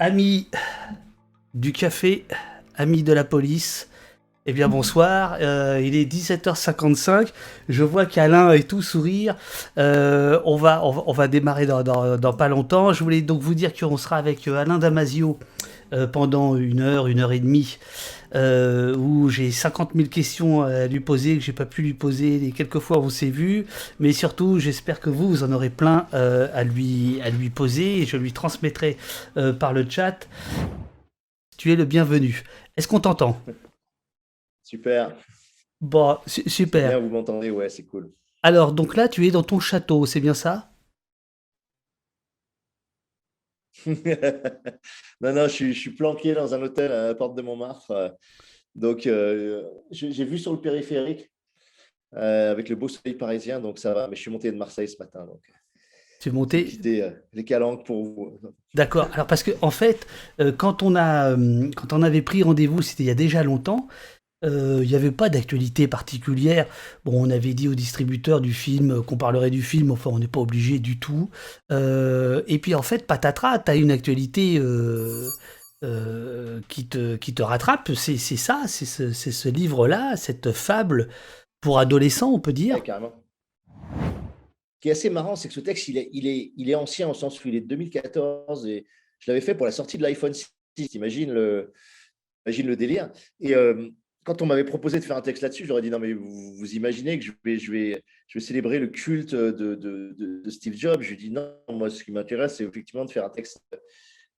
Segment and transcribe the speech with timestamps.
[0.00, 0.48] Amis
[1.54, 2.26] du café,
[2.74, 3.88] amis de la police,
[4.44, 7.28] eh bien bonsoir, euh, il est 17h55,
[7.68, 9.36] je vois qu'Alain est tout sourire,
[9.78, 13.96] euh, on, va, on, va, démarrer dans, pas longtemps, je voulais donc vous dire qu'on
[13.96, 15.38] sera avec euh, Alain Damasio
[16.12, 17.78] pendant une heure, une heure et demie,
[18.34, 22.38] euh, où j'ai 50 000 questions à lui poser, que j'ai pas pu lui poser
[22.38, 23.66] les quelques fois où on s'est vu,
[24.00, 27.98] mais surtout j'espère que vous, vous en aurez plein euh, à, lui, à lui poser
[27.98, 28.96] et je lui transmettrai
[29.36, 30.28] euh, par le chat.
[31.56, 32.42] Tu es le bienvenu.
[32.76, 33.40] Est-ce qu'on t'entend?
[34.62, 35.14] Super.
[35.80, 36.88] Bon, super.
[36.88, 38.10] Bien, vous m'entendez, ouais, c'est cool.
[38.42, 40.73] Alors, donc là, tu es dans ton château, c'est bien ça?
[45.20, 48.16] non, non, je suis, planqué dans un hôtel à la porte de Montmartre.
[48.74, 51.30] Donc, euh, j'ai vu sur le périphérique
[52.16, 54.08] euh, avec le beau soleil parisien, donc ça va.
[54.08, 55.24] Mais je suis monté de Marseille ce matin.
[55.26, 55.40] Donc.
[56.20, 58.40] Tu es monté Quitté euh, les calanques pour vous.
[58.74, 59.08] D'accord.
[59.12, 60.06] Alors, parce que en fait,
[60.58, 61.36] quand on, a,
[61.76, 63.88] quand on avait pris rendez-vous, c'était il y a déjà longtemps,
[64.44, 66.66] euh, il n'y avait pas d'actualité particulière.
[67.04, 70.18] Bon, on avait dit au distributeur du film euh, qu'on parlerait du film, enfin, on
[70.18, 71.30] n'est pas obligé du tout.
[71.72, 74.60] Euh, et puis, en fait, patatras, tu as une actualité
[76.68, 77.92] qui, te, qui te rattrape.
[77.94, 81.08] C'est ça, c'est ce, ce livre-là, cette fable
[81.60, 82.82] pour adolescents, on peut dire.
[82.82, 83.12] carrément.
[84.76, 86.74] Ce qui est assez marrant, c'est que ce texte, il est, il, est, il est
[86.74, 88.84] ancien au sens où il est de 2014 et
[89.18, 90.50] je l'avais fait pour la sortie de l'iPhone 6.
[90.94, 91.72] Imagine le,
[92.44, 93.10] imagine le délire.
[93.40, 93.54] Et
[94.24, 97.18] quand on m'avait proposé de faire un texte là-dessus, j'aurais dit non, mais vous, imaginez
[97.18, 98.02] que je vais,
[98.38, 101.02] célébrer le culte de, Steve Jobs.
[101.02, 103.60] Je lui dis non, moi, ce qui m'intéresse, c'est effectivement de faire un texte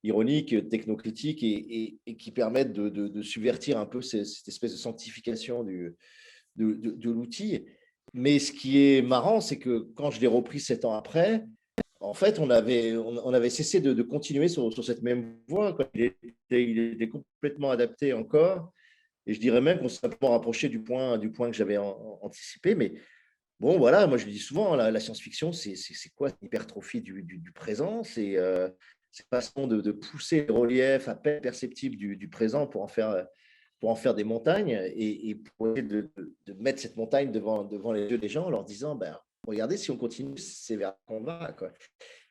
[0.02, 5.94] ironique, technocritique et, qui permette de, subvertir un peu cette, espèce de sanctification de,
[6.56, 7.64] l'outil.
[8.12, 11.44] Mais ce qui est marrant, c'est que quand je l'ai repris sept ans après,
[12.00, 15.76] en fait, on avait, cessé de, continuer sur, cette même voie.
[15.94, 18.72] Il était complètement adapté encore.
[19.26, 22.74] Et je dirais même qu'on s'est peu rapproché du point, du point que j'avais anticipé.
[22.74, 22.94] Mais
[23.58, 25.76] bon, voilà, moi je le dis souvent, la, science-fiction, c'est
[26.14, 28.02] quoi L'hypertrophie du, présent?
[28.04, 28.68] C'est euh,
[29.30, 33.26] façon de, pousser les reliefs à peine perceptibles du, présent pour en faire,
[33.80, 36.10] pour en faire des montagnes et, pour essayer de,
[36.58, 39.90] mettre cette montagne devant, devant les yeux des gens en leur disant ben, regardez, si
[39.90, 41.54] on continue, c'est vers qu'on va.
[41.56, 41.72] Quoi.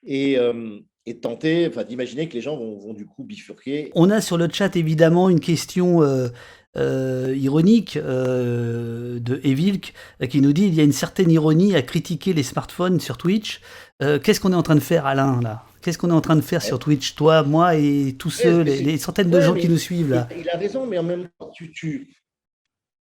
[0.05, 3.91] Et, euh, et tenter, enfin, d'imaginer que les gens vont, vont, du coup bifurquer.
[3.95, 6.29] On a sur le chat évidemment une question euh,
[6.77, 9.93] euh, ironique de Evilk
[10.29, 13.61] qui nous dit il y a une certaine ironie à critiquer les smartphones sur Twitch.
[13.99, 15.63] Qu'est-ce qu'on est en train de faire, Alain, là?
[15.81, 18.97] Qu'est-ce qu'on est en train de faire sur Twitch, toi, moi et tous ceux, les,
[18.97, 20.27] centaines de gens qui nous suivent là?
[20.37, 22.15] Il a raison, mais en même temps, tu,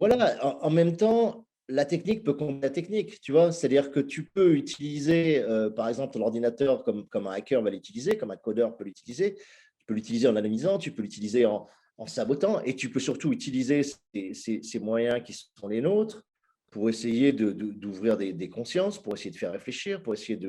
[0.02, 3.52] voilà, en, même temps, la technique peut compter la technique, tu vois.
[3.52, 5.44] C'est-à-dire que tu peux utiliser,
[5.76, 9.36] par exemple, l'ordinateur comme, un hacker va l'utiliser, comme un codeur peut l'utiliser.
[9.36, 11.68] Tu peux l'utiliser en anonymisant, tu peux l'utiliser en,
[11.98, 12.62] en sabotant.
[12.62, 16.24] Et tu peux surtout utiliser ces, moyens qui sont les nôtres
[16.72, 20.40] pour essayer d'ouvrir des, consciences, pour essayer de faire réfléchir, pour essayer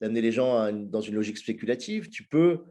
[0.00, 2.08] d'amener les gens dans une logique spéculative.
[2.08, 2.64] Tu peux,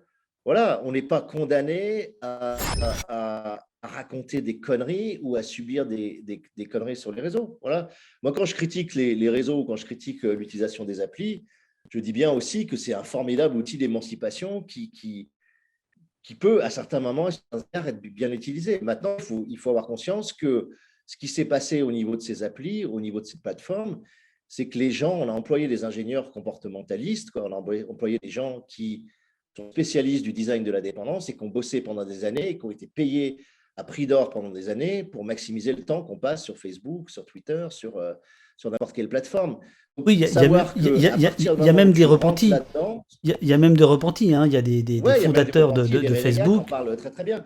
[0.48, 6.42] voilà, on n'est pas condamné à, raconter des conneries ou à subir des,
[6.72, 7.60] conneries sur les réseaux.
[7.62, 7.90] Voilà.
[8.24, 11.46] Moi, quand je critique les, les réseaux, quand je critique euh, l'utilisation des applis,
[11.90, 15.30] je dis bien aussi que c'est un formidable outil d'émancipation qui,
[16.40, 17.28] peut, à certains moments,
[17.74, 18.80] être bien utilisé.
[18.80, 19.18] Maintenant,
[19.50, 20.70] il faut, avoir conscience que
[21.06, 24.02] ce qui s'est passé au niveau de ces applis, au niveau de ces plateformes,
[24.48, 28.62] c'est que les gens, on a employé des ingénieurs comportementalistes, on a employé des gens
[28.70, 29.08] qui
[29.58, 32.58] sont spécialistes du design de la dépendance et qui ont bossé pendant des années et
[32.58, 33.44] qui ont été payés
[33.76, 37.26] à prix d'or pendant des années pour maximiser le temps qu'on passe sur Facebook, sur
[37.26, 38.14] Twitter, sur, euh,
[38.56, 39.60] sur n'importe quelle plateforme.
[39.98, 42.54] Oui, il y, a même des repentis.
[43.24, 44.36] Il y, a même des repentis.
[44.36, 44.46] Hein.
[44.46, 46.62] Il y a des, des, fondateurs de, de, Facebook.
[46.62, 47.44] On parle très très bien.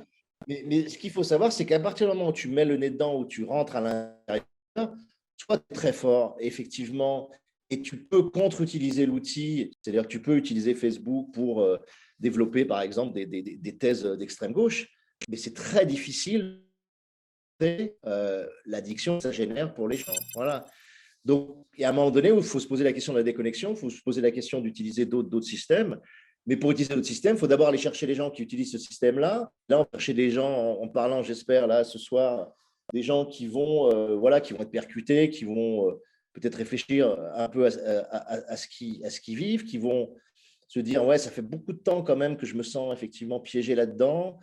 [0.49, 2.75] Mais, mais ce qu'il faut savoir, c'est qu'à partir du moment où tu mets le
[2.75, 4.93] nez dedans, où tu rentres à l'intérieur,
[5.38, 7.29] soit très fort, effectivement,
[7.72, 9.72] et tu peux contre-utiliser l'outil.
[9.82, 11.78] C'est-à-dire que tu peux utiliser Facebook pour euh,
[12.20, 14.88] développer, par exemple, des, thèses d'extrême gauche.
[15.29, 16.62] Mais c'est très difficile.
[17.64, 20.12] Euh, L'addiction, ça génère pour les gens.
[20.35, 20.66] Voilà.
[21.23, 23.23] Donc, il y a un moment donné il faut se poser la question de la
[23.23, 26.00] déconnexion, il faut se poser la question d'utiliser d'autres systèmes.
[26.47, 28.79] Mais pour utiliser d'autres systèmes, il faut d'abord aller chercher les gens qui utilisent ce
[28.79, 29.52] système-là.
[29.70, 32.52] Là, on va chercher des gens, en, parlant, j'espère, là, ce soir,
[32.94, 36.02] des gens qui vont, euh, voilà, qui vont être percutés, qui vont euh,
[36.33, 40.13] peut-être réfléchir un peu à, ce qu'ils qui vivent, qui vont
[40.67, 43.39] se dire, ouais, ça fait beaucoup de temps quand même que je me sens effectivement
[43.39, 44.39] piégé là-dedans.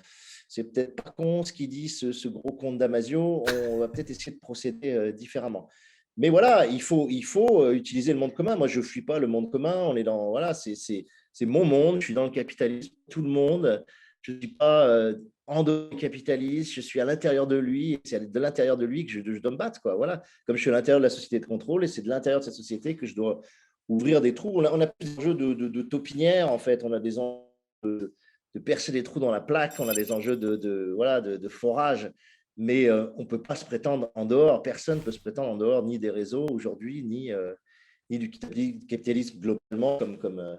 [0.46, 3.44] C'est peut-être pas con ce qu'il dit, ce, gros compte Damasio.
[3.70, 5.68] On va peut-être essayer de procéder euh, différemment.
[6.16, 8.56] Mais voilà, il faut, il faut euh, utiliser le monde commun.
[8.56, 9.76] Moi, je ne fuis pas le monde commun.
[9.76, 11.06] On est dans, voilà, c'est
[11.42, 12.00] mon monde.
[12.00, 12.94] Je suis dans le capitalisme.
[13.10, 13.84] Tout le monde
[14.22, 15.12] Je ne suis pas
[15.98, 19.50] capitaliste, je suis à l'intérieur de lui, c'est de l'intérieur de lui que je, dois
[19.50, 19.80] me battre.
[19.80, 19.94] Quoi.
[19.96, 20.22] Voilà.
[20.46, 22.44] Comme je suis à l'intérieur de la société de contrôle, et c'est de l'intérieur de
[22.44, 23.40] cette société que je dois
[23.88, 24.60] ouvrir des trous.
[24.60, 26.84] On a, plus d'enjeux de, de, taupinière, en fait.
[26.84, 27.44] On a des enjeux
[27.84, 28.14] de,
[28.64, 32.10] percer des trous dans la plaque, on a des enjeux de, voilà, de, forage.
[32.56, 35.50] Mais euh, on ne peut pas se prétendre en dehors, personne ne peut se prétendre
[35.50, 37.54] en dehors ni des réseaux aujourd'hui, ni, euh,
[38.10, 38.30] du
[38.88, 40.56] capitalisme globalement comme, comme, euh,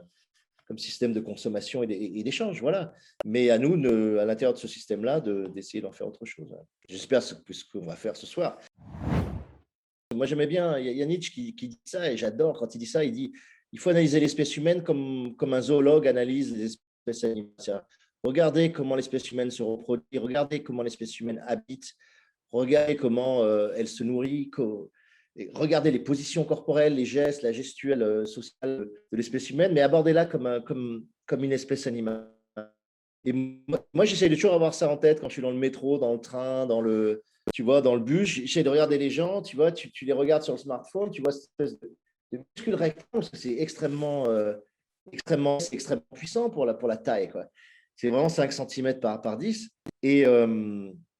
[0.69, 2.61] comme système de consommation et d'échange.
[2.61, 2.93] Voilà.
[3.25, 3.73] Mais à nous,
[4.19, 6.47] à l'intérieur de ce système-là, d'essayer d'en faire autre chose.
[6.87, 8.59] J'espère ce, ce qu'on va faire ce soir.
[10.15, 12.85] Moi, j'aimais bien, il y a Nietzsche qui, dit ça, et j'adore quand il dit
[12.85, 13.33] ça, il dit
[13.71, 16.77] il faut analyser l'espèce humaine comme, comme un zoologue analyse les
[17.07, 17.85] espèces animales.
[18.23, 21.93] Regardez comment l'espèce humaine se reproduit, regardez comment l'espèce humaine habite,
[22.51, 24.51] regardez comment euh, elle se nourrit,
[25.53, 30.25] regardez les positions corporelles, les gestes, la gestuelle euh, sociale de l'espèce humaine, mais abordez-la
[30.25, 32.29] comme, comme, comme une espèce animale.
[33.25, 35.97] Et moi, j'essaie de toujours avoir ça en tête quand je suis dans le métro,
[35.97, 37.21] dans le train, dans le,
[37.53, 38.27] tu vois, dans le bus.
[38.27, 41.33] J'essaie de regarder les gens, tu vois, tu, les regardes sur le smartphone, tu vois
[41.33, 41.91] cette espèce de,
[42.31, 44.53] de parce que c'est extrêmement, euh,
[45.11, 47.29] extrêmement, extrêmement puissant pour la, pour la taille.
[47.95, 49.69] C'est vraiment 5 cm par, par 10.
[50.03, 50.23] Et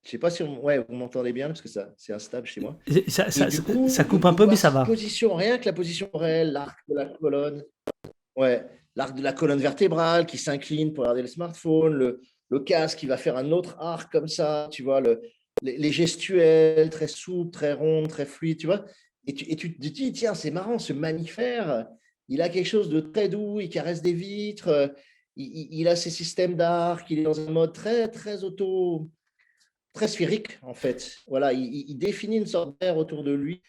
[0.04, 2.78] je sais pas si ouais, vous m'entendez bien parce que ça, c'est instable chez moi.
[3.08, 4.86] Ça, ça, ça coupe un peu, mais ça va.
[4.86, 7.64] Position, rien que la position réelle, l'arc de la colonne,
[8.36, 8.66] ouais,
[8.96, 13.08] l'arc de la colonne vertébrale qui s'incline pour regarder le smartphone, le, le, casque qui
[13.08, 15.22] va faire un autre arc comme ça, tu vois, le,
[15.62, 18.86] les, gestuels très souples, très ronds, très fluides, tu vois.
[19.28, 21.88] Et tu, et tu te dis, tiens, c'est marrant, ce mammifère,
[22.30, 24.94] il a quelque chose de très doux, il caresse des vitres,
[25.36, 29.10] il, il a ses systèmes d'arc, il est dans un mode très, très auto
[29.94, 31.18] très sphérique, en fait.
[31.28, 33.62] Voilà, il, définit une sorte d'air autour de lui.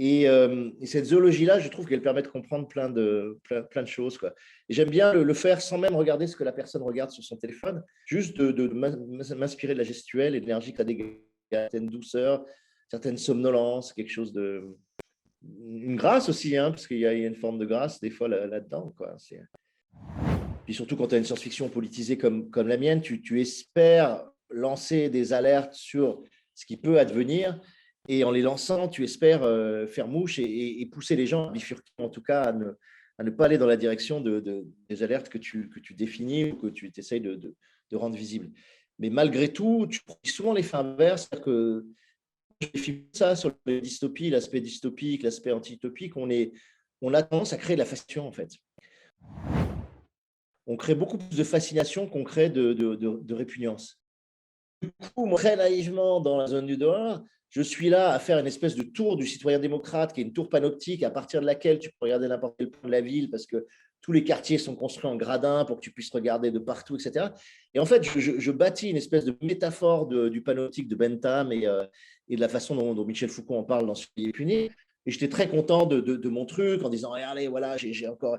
[0.00, 4.18] Euh, et, cette zoologie-là, je trouve qu'elle permet de comprendre plein de, plein, de choses.
[4.18, 4.34] Quoi.
[4.68, 7.36] Et j'aime bien le, faire sans même regarder ce que la personne regarde sur son
[7.36, 8.66] téléphone, juste de,
[9.34, 11.18] m'inspirer de la gestuelle et de l'énergie que ça dégage,
[11.50, 12.44] certaine douceur,
[12.90, 14.64] certaine somnolence, quelque chose de.
[15.44, 18.94] Une grâce aussi, hein, parce qu'il y, a une forme de grâce des fois là-dedans.
[18.96, 19.16] quoi.
[20.64, 25.10] Puis surtout quand tu as une science-fiction politisée comme, comme la mienne, tu espères lancer
[25.10, 26.22] des alertes sur
[26.54, 27.60] ce qui peut advenir.
[28.08, 31.92] Et en les lançant, tu espères euh, faire mouche et, pousser les gens à bifurquer,
[31.98, 35.68] en tout cas à ne, pas aller dans la direction de, des alertes que tu,
[35.70, 37.54] que tu définis ou que tu essayes de,
[37.94, 38.50] rendre visibles.
[38.98, 41.86] Mais malgré tout, tu prends souvent l'effet inverse, c'est-à-dire que
[42.74, 46.52] je ça sur les dystopies, l'aspect dystopique, l'aspect anti-utopique, on, est,
[47.00, 48.50] on a tendance à créer de la fascination en fait.
[50.66, 54.01] On crée beaucoup plus de fascination qu'on crée de, répugnance
[55.14, 58.46] coup, moi, très naïvement, dans la zone du dehors, je suis là à faire une
[58.46, 61.78] espèce de tour du citoyen démocrate, qui est une tour panoptique à partir de laquelle
[61.78, 63.66] tu peux regarder n'importe quel point de la ville, parce que
[64.00, 67.26] tous les quartiers sont construits en gradins pour que tu puisses regarder de partout, etc.
[67.74, 71.84] Et en fait, je, bâtis une espèce de métaphore du panoptique de Bentham et, euh,
[72.28, 74.70] de la façon dont, Michel Foucault en parle dans ce est puni.
[75.04, 78.38] Et j'étais très content de, mon truc en disant, regardez, voilà, j'ai encore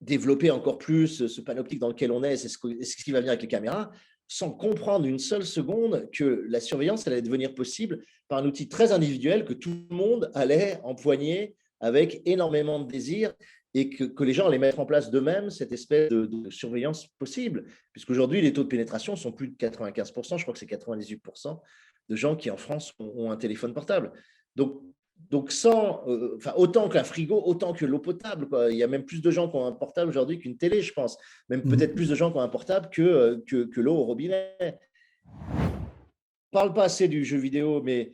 [0.00, 3.30] développé encore plus ce panoptique dans lequel on est, c'est ce, ce, qui va venir
[3.30, 3.90] avec les caméras
[4.34, 8.90] sans comprendre une seule seconde que la surveillance allait devenir possible par un outil très
[8.90, 13.32] individuel que tout le monde allait empoigner avec énormément de désir
[13.74, 17.66] et que, les gens allaient mettre en place d'eux-mêmes cette espèce de, surveillance possible.
[17.92, 21.60] Puisqu'aujourd'hui, les taux de pénétration sont plus de 95%, je crois que c'est 98%
[22.08, 24.10] de gens qui en France ont un téléphone portable.
[24.56, 24.82] Donc,
[25.30, 28.48] donc, sans, euh, enfin, autant qu'un frigo, autant que l'eau potable.
[28.48, 28.70] Quoi.
[28.70, 30.92] Il y a même plus de gens qui ont un portable aujourd'hui qu'une télé, je
[30.92, 31.18] pense.
[31.48, 31.70] Même mmh.
[31.70, 34.56] peut-être plus de gens qui ont un portable que, euh, que, que l'eau au robinet.
[34.60, 38.12] On ne parle pas assez du jeu vidéo, mais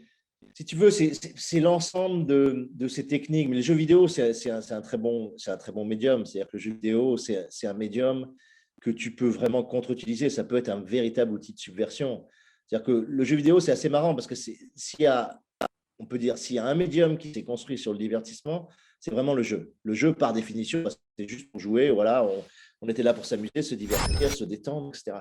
[0.55, 3.49] si tu veux, c'est l'ensemble de, de, ces techniques.
[3.49, 6.25] Mais le jeu vidéo, c'est un, un, très bon, un très bon médium.
[6.25, 8.33] C'est-à-dire que le jeu vidéo, c'est un médium
[8.81, 10.31] que tu peux vraiment contre-utiliser.
[10.31, 12.27] Ça peut être un véritable outil de subversion.
[12.67, 15.39] C'est-à-dire que le jeu vidéo, c'est assez marrant parce que s'il y a
[16.01, 19.11] on peut dire, s'il y a un médium qui s'est construit sur le divertissement, c'est
[19.11, 19.75] vraiment le jeu.
[19.85, 20.85] Le jeu, par définition,
[21.19, 21.91] c'est juste pour jouer.
[21.91, 22.27] Voilà,
[22.81, 25.19] on, était là pour s'amuser, se divertir, se détendre, etc.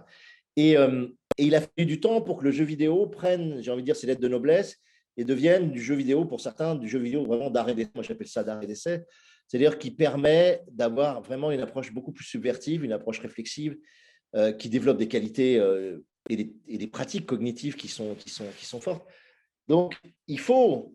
[0.57, 1.07] Euh,
[1.37, 3.85] et, il a fallu du temps pour que le jeu vidéo prenne, j'ai envie de
[3.85, 4.77] dire, ses lettres de noblesse
[5.17, 7.91] et devienne du jeu vidéo, pour certains, du jeu vidéo vraiment d'arrêt d'essai.
[7.93, 9.05] Moi, j'appelle ça d'arrêt d'essai.
[9.47, 13.77] C'est-à-dire qui permet d'avoir vraiment une approche beaucoup plus subvertive, une approche réflexive,
[14.35, 18.29] euh, qui développe des qualités euh, et, des, et, des, pratiques cognitives qui sont, qui
[18.29, 19.05] sont, qui sont fortes.
[19.69, 19.95] Donc,
[20.27, 20.91] il faut,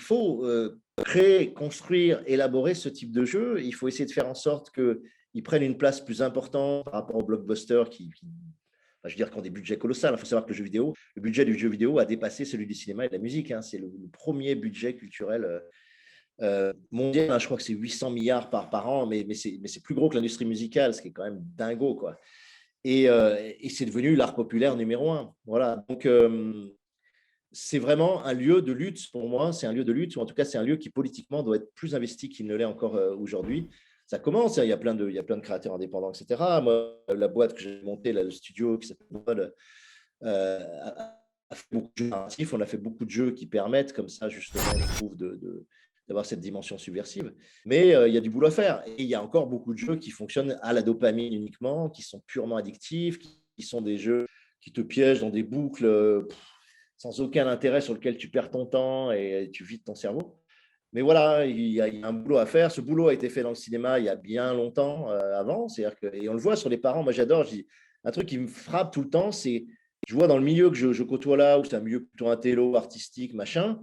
[0.00, 3.58] faut euh, créer, construire, élaborer ce type de jeu.
[3.64, 7.16] Il faut essayer de faire en sorte qu'ils prennent une place plus importante par rapport
[7.16, 8.10] aux blockbusters qui,
[9.02, 10.08] je veux dire, qui ont des budgets colossaux.
[10.12, 12.66] Il faut savoir que le jeu vidéo, le budget du jeu vidéo a dépassé celui
[12.66, 13.50] du cinéma et de la musique.
[13.50, 13.62] Hein.
[13.62, 15.60] C'est le, premier budget culturel euh,
[16.42, 17.30] euh, mondial.
[17.30, 17.38] Hein.
[17.38, 20.92] Je crois que c'est 800 milliards par, an, mais, c'est plus gros que l'industrie musicale,
[20.92, 21.94] ce qui est quand même dingo.
[21.94, 22.20] Quoi.
[22.84, 23.08] Et
[23.70, 25.34] c'est devenu l'art populaire numéro un.
[25.46, 25.82] Voilà.
[25.88, 26.06] Donc,
[27.54, 29.52] c'est vraiment un lieu de lutte pour moi.
[29.52, 31.56] C'est un lieu de lutte, ou en tout cas, c'est un lieu qui politiquement doit
[31.56, 33.68] être plus investi qu'il ne l'est encore aujourd'hui.
[34.06, 36.12] Ça commence, hein, il y, a plein de, il y a plein de créateurs indépendants,
[36.12, 36.42] etc.
[36.62, 39.52] Moi, la boîte que j'ai montée, le studio qui s'appelle
[40.20, 42.54] a fait beaucoup de.
[42.54, 44.64] On a fait beaucoup de jeux qui permettent, comme ça, justement,
[45.14, 45.64] de,
[46.08, 47.32] d'avoir cette dimension subversive.
[47.64, 48.82] Mais il y a du boulot à faire.
[48.86, 52.02] Et il y a encore beaucoup de jeux qui fonctionnent à la dopamine uniquement, qui
[52.02, 54.26] sont purement addictifs, qui sont des jeux
[54.60, 56.26] qui te piègent dans des boucles
[57.04, 60.38] sans aucun intérêt sur lequel tu perds ton temps et tu vides ton cerveau.
[60.94, 62.70] Mais voilà, il y, a, un boulot à faire.
[62.70, 65.68] Ce boulot a été fait dans le cinéma il y a bien longtemps euh, avant.
[65.68, 67.02] C'est-à-dire que, et on le voit sur les parents.
[67.02, 67.44] Moi, j'adore.
[68.04, 69.66] Un truc qui me frappe tout le temps, c'est
[70.08, 72.74] je vois dans le milieu que je, côtoie là, où c'est un milieu plutôt intello,
[72.74, 73.80] artistique, machin,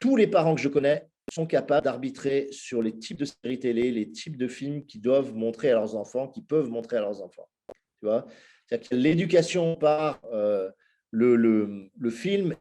[0.00, 3.92] tous les parents que je connais sont capables d'arbitrer sur les types de séries télé,
[3.92, 7.22] les types de films qu'ils doivent montrer à leurs enfants, qu'ils peuvent montrer à leurs
[7.22, 7.48] enfants.
[8.00, 8.26] Tu vois?
[8.90, 10.68] L'éducation par euh,
[11.10, 12.54] le, le, film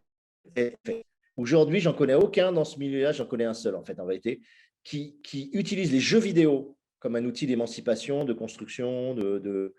[0.56, 1.06] est fait.
[1.38, 4.42] Aujourd'hui, j'en connais aucun dans ce milieu-là, j'en connais un seul en fait, en vérité,
[4.84, 9.76] qui, qui utilise les jeux vidéo comme un outil d'émancipation, de construction, de, de,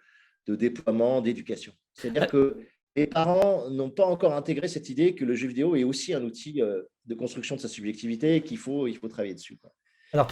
[0.46, 1.72] de déploiement, d'éducation.
[1.94, 2.56] C'est-à-dire que
[2.94, 6.22] les parents n'ont pas encore intégré cette idée que le jeu vidéo est aussi un
[6.22, 9.58] outil euh, de construction de sa subjectivité et qu'il faut, il faut travailler dessus.
[10.12, 10.28] Alors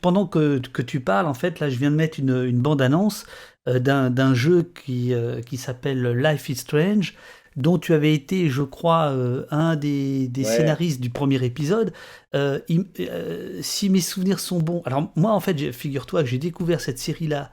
[0.00, 3.26] pendant que, que, tu parles, en fait, là, je viens de mettre une, une bande-annonce
[3.68, 7.14] euh, d'un jeu qui, euh, qui s'appelle Life is Strange
[7.56, 11.92] dont tu avais été, je crois, euh, un des, scénaristes du premier épisode.
[12.34, 12.58] Euh,
[13.00, 16.98] euh, si mes souvenirs sont bons, alors moi, en fait, figure-toi que j'ai découvert cette
[16.98, 17.50] série-là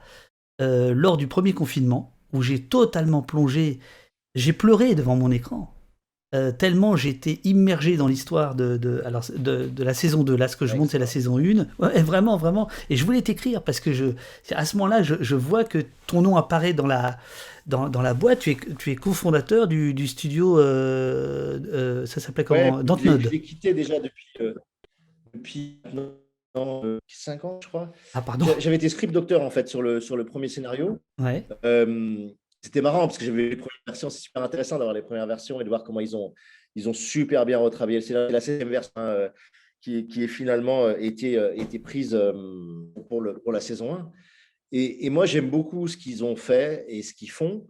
[0.60, 3.80] lors du premier confinement, où j'ai totalement plongé,
[4.36, 5.74] j'ai pleuré devant mon écran.
[6.56, 10.36] Tellement j'étais immergé dans l'histoire de, de, alors, de, de, la saison 2.
[10.36, 11.66] Là, ce que je montre, c'est la saison 1.
[11.80, 12.70] Ouais, vraiment, vraiment.
[12.90, 14.04] Et je voulais t'écrire parce que je,
[14.52, 17.18] à ce moment-là, je, je, vois que ton nom apparaît dans la,
[17.66, 18.40] dans, dans la boîte.
[18.40, 23.20] Tu es, tu es cofondateur du, du studio, euh, euh, ça s'appelait comment ouais, Dantnode.
[23.20, 24.54] Je l'ai quitté déjà depuis, euh,
[25.34, 25.80] depuis
[27.06, 27.92] 5 ans, je crois.
[28.14, 28.46] Ah, pardon.
[28.58, 30.98] J'avais été script docteur, en fait, sur le, sur le premier scénario.
[31.18, 31.46] Ouais
[32.64, 34.08] c'était marrant parce que j'avais les premières versions.
[34.08, 36.32] C'est super intéressant d'avoir les premières versions et de voir comment ils ont,
[36.76, 38.00] ils ont super bien retravaillé.
[38.00, 39.30] C'est la, la septième version hein,
[39.80, 42.16] qui, qui, est finalement été, été prise
[43.08, 44.12] pour, le, pour la saison 1.
[44.74, 47.68] Et, moi, j'aime beaucoup ce qu'ils ont fait et ce qu'ils font,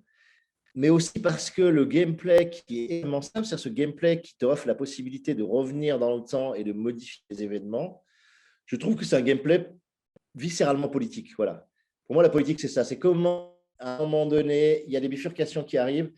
[0.74, 4.68] mais aussi parce que le gameplay qui est extrêmement simple, c'est ce gameplay qui t'offre
[4.68, 8.04] la possibilité de revenir dans le temps et de modifier les événements.
[8.66, 9.68] Je trouve que c'est un gameplay
[10.36, 11.30] viscéralement politique.
[11.36, 11.66] Voilà.
[12.04, 12.84] Pour moi, la politique, c'est ça.
[12.84, 16.12] C'est comment à un moment donné, il y a des bifurcations qui arrivent.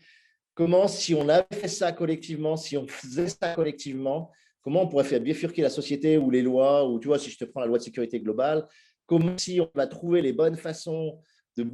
[0.53, 5.03] Comment, si on avait fait ça collectivement, si on faisait ça collectivement, comment on pourrait
[5.03, 7.67] faire bifurquer la société ou les lois, ou tu vois, si je te prends la
[7.67, 8.67] loi de sécurité globale,
[9.05, 11.19] comment si on va trouver les bonnes façons
[11.57, 11.67] de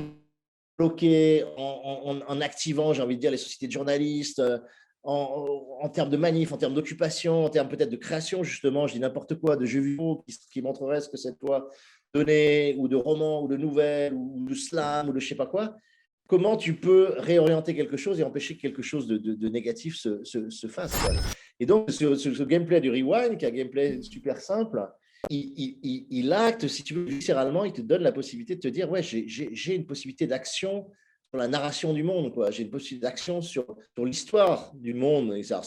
[0.78, 4.42] bloquer en, activant, j'ai envie de dire, les sociétés de journalistes,
[5.04, 9.00] en, termes de manif, en termes d'occupation, en termes peut-être de création, justement, je dis
[9.00, 11.70] n'importe quoi, de jeux vidéo qui, qui montrerait ce que cette loi
[12.14, 15.48] données ou de romans ou de nouvelles ou de slam ou de je sais pas
[15.48, 15.76] quoi,
[16.28, 20.68] comment tu peux réorienter quelque chose et empêcher que quelque chose de, négatif se, se,
[20.68, 20.98] fasse.
[21.60, 24.88] Et donc, ce, gameplay du rewind, qui est un gameplay super simple,
[25.30, 28.68] il, il, il, acte, si tu veux, viscéralement, il te donne la possibilité de te
[28.68, 30.90] dire, ouais, j'ai une possibilité d'action
[31.30, 32.52] sur la narration du monde, quoi.
[32.52, 35.34] J'ai une possibilité d'action sur, sur l'histoire du monde.
[35.36, 35.62] Et ça,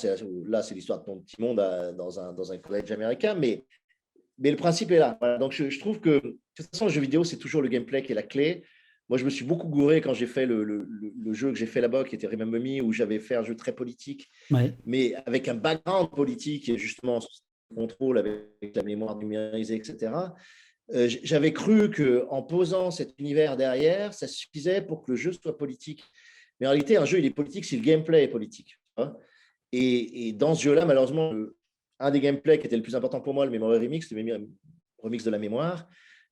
[0.47, 3.65] là, c'est l'histoire de ton petit monde dans, un, dans un collège américain, mais
[4.39, 5.19] mais le principe est là.
[5.39, 8.13] Donc, je, trouve que, de toute façon, le jeu vidéo, c'est toujours le gameplay qui
[8.13, 8.65] est la clé.
[9.09, 11.67] Moi, je me suis beaucoup gouré quand j'ai fait le, le, le, jeu que j'ai
[11.67, 14.31] fait là-bas, qui était Rayman Mummy, où j'avais fait un jeu très politique,
[14.87, 17.21] mais avec un background politique et justement
[17.75, 20.13] contrôle avec la mémoire numérisée, etc.
[20.93, 25.57] Euh, j'avais cru qu'en posant cet univers derrière, ça suffisait pour que le jeu soit
[25.57, 26.05] politique.
[26.61, 28.79] Mais en réalité, un jeu, il est politique si le gameplay est politique.
[29.73, 31.33] Et, dans ce jeu-là, malheureusement,
[31.99, 34.49] un des gameplays qui était le plus important pour moi, le Memory Remix, le
[34.99, 35.89] remix de la mémoire,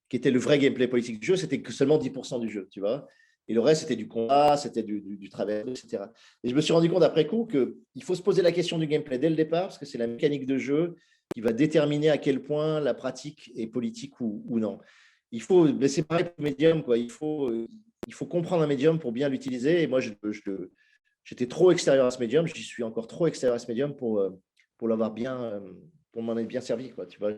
[0.08, 2.80] qui était le vrai gameplay politique du jeu, c'était que seulement 10% du jeu, tu
[2.80, 3.08] vois.
[3.48, 6.04] Et le reste, c'était du combat, c'était du, du, travers, etc.
[6.44, 8.86] Et je me suis rendu compte après coup qu'il faut se poser la question du
[8.86, 10.94] gameplay dès le départ, parce que c'est la mécanique de jeu
[11.34, 14.78] qui va déterminer à quel point la pratique est politique ou, non.
[15.30, 16.98] Il faut, c'est pareil pour le médium, quoi.
[16.98, 17.50] Il faut,
[18.06, 19.82] il faut comprendre un médium pour bien l'utiliser.
[19.82, 23.68] Et moi, j'étais trop extérieur à ce médium, je suis encore trop extérieur à ce
[23.68, 24.30] médium pour, euh,
[24.82, 25.60] l'avoir bien, euh,
[26.10, 27.06] pour m'en être bien servi, quoi.
[27.06, 27.30] Tu vois,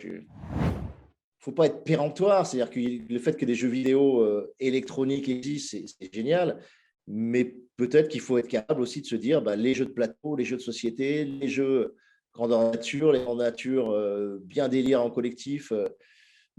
[1.38, 5.76] faut pas être péremptoire, c'est-à-dire que le fait que des jeux vidéo euh, électroniques existent,
[5.86, 6.58] c'est génial,
[7.06, 10.36] mais peut-être qu'il faut être capable aussi de se dire, bah, les jeux de plateau,
[10.36, 11.94] les jeux de société, les jeux
[12.34, 15.72] grandeur nature, les grandes nature, euh, bien délire en collectif,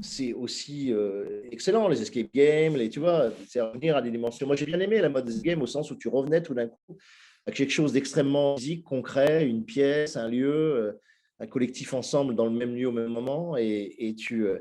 [0.01, 4.45] c'est aussi euh, excellent, les escape games, les, tu vois, c'est revenir à des dimensions.
[4.45, 6.67] Moi, j'ai bien aimé la mode escape game au sens où tu revenais tout d'un
[6.67, 6.97] coup
[7.45, 10.91] à quelque chose d'extrêmement physique, concret, une pièce, un lieu, euh,
[11.39, 13.55] un collectif ensemble dans le même lieu au même moment.
[13.55, 14.59] Et, et tu, euh,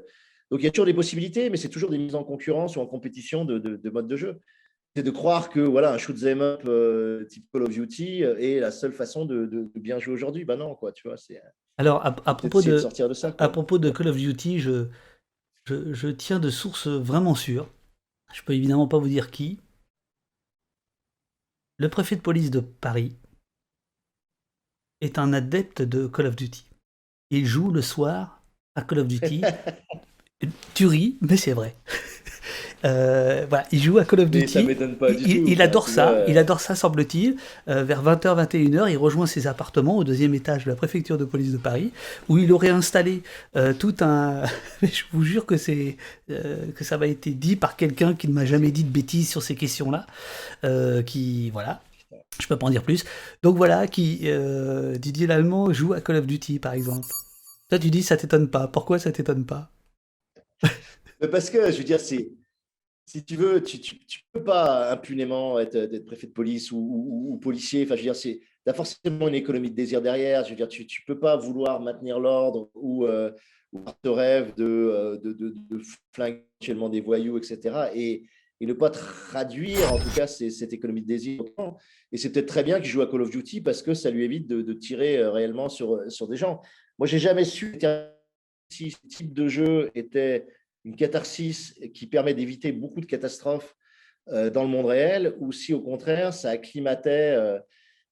[0.50, 2.80] Donc, il y a toujours des possibilités, mais c'est toujours des mises en concurrence ou
[2.80, 4.40] en compétition de, de, de mode de jeu.
[4.96, 6.62] C'est de croire que voilà, un shoot them up
[7.28, 10.44] type Call of Duty est la seule façon de, de bien jouer aujourd'hui.
[10.44, 11.42] Ben non, quoi, tu vois, c'est.
[11.76, 14.86] Alors, à, propos de, de, de ça, à propos de Call of Duty, je,
[15.66, 17.68] je, tiens de sources vraiment sûres.
[18.32, 19.58] Je peux évidemment pas vous dire qui.
[21.78, 23.16] Le préfet de police de Paris
[25.00, 26.66] est un adepte de Call of Duty.
[27.30, 28.42] Il joue le soir
[28.76, 29.42] à Call of Duty.
[30.74, 31.74] tu ris, mais c'est vrai.
[32.84, 34.66] Euh, voilà, il joue à Call of Duty.
[35.46, 37.36] il, adore ça, il adore ça, semble-t-il.
[37.68, 41.24] Euh, vers 20h, 21h, il rejoint ses appartements au deuxième étage de la préfecture de
[41.24, 41.92] police de Paris,
[42.28, 43.22] où il aurait installé
[43.56, 44.42] euh, tout un.
[44.82, 45.96] Je vous jure que c'est
[46.28, 49.42] que ça m'a été dit par quelqu'un qui ne m'a jamais dit de bêtises sur
[49.42, 50.06] ces questions-là,
[51.04, 51.80] qui voilà.
[52.40, 53.04] Je peux pas en dire plus.
[53.42, 54.28] Donc voilà, qui
[54.98, 57.06] Didier Lallemand joue à Call of Duty, par exemple.
[57.70, 58.68] Toi, tu dis ça t'étonne pas.
[58.68, 59.70] Pourquoi ça t'étonne pas?
[61.30, 62.28] Parce que je veux dire, c'est
[63.06, 64.00] si tu veux, tu ne
[64.32, 67.84] peux pas impunément être, préfet de police ou, policier.
[67.84, 70.44] Enfin, je veux dire, tu as forcément une économie de désir derrière.
[70.44, 73.30] Je veux dire, tu ne peux pas vouloir maintenir l'ordre ou, euh,
[74.02, 77.90] te rêve de, euh, de, de, de, des voyous, etc.
[77.94, 78.24] Et,
[78.60, 81.42] et, ne pas traduire, en tout cas, cette économie de désir.
[82.10, 84.24] Et c'est peut-être très bien qu'il joue à Call of Duty parce que ça lui
[84.24, 86.62] évite de, tirer euh, réellement sur, sur des gens.
[86.98, 87.78] Moi, j'ai jamais su
[88.70, 90.46] si ce type de jeu était
[90.84, 93.74] une catharsis qui permet d'éviter beaucoup de catastrophes
[94.28, 97.58] euh, dans le monde réel, ou si au contraire, ça acclimatait, euh,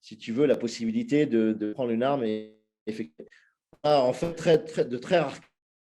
[0.01, 3.29] si tu veux, la possibilité de, prendre une arme et effectuer.
[3.83, 5.41] En fait, de très rares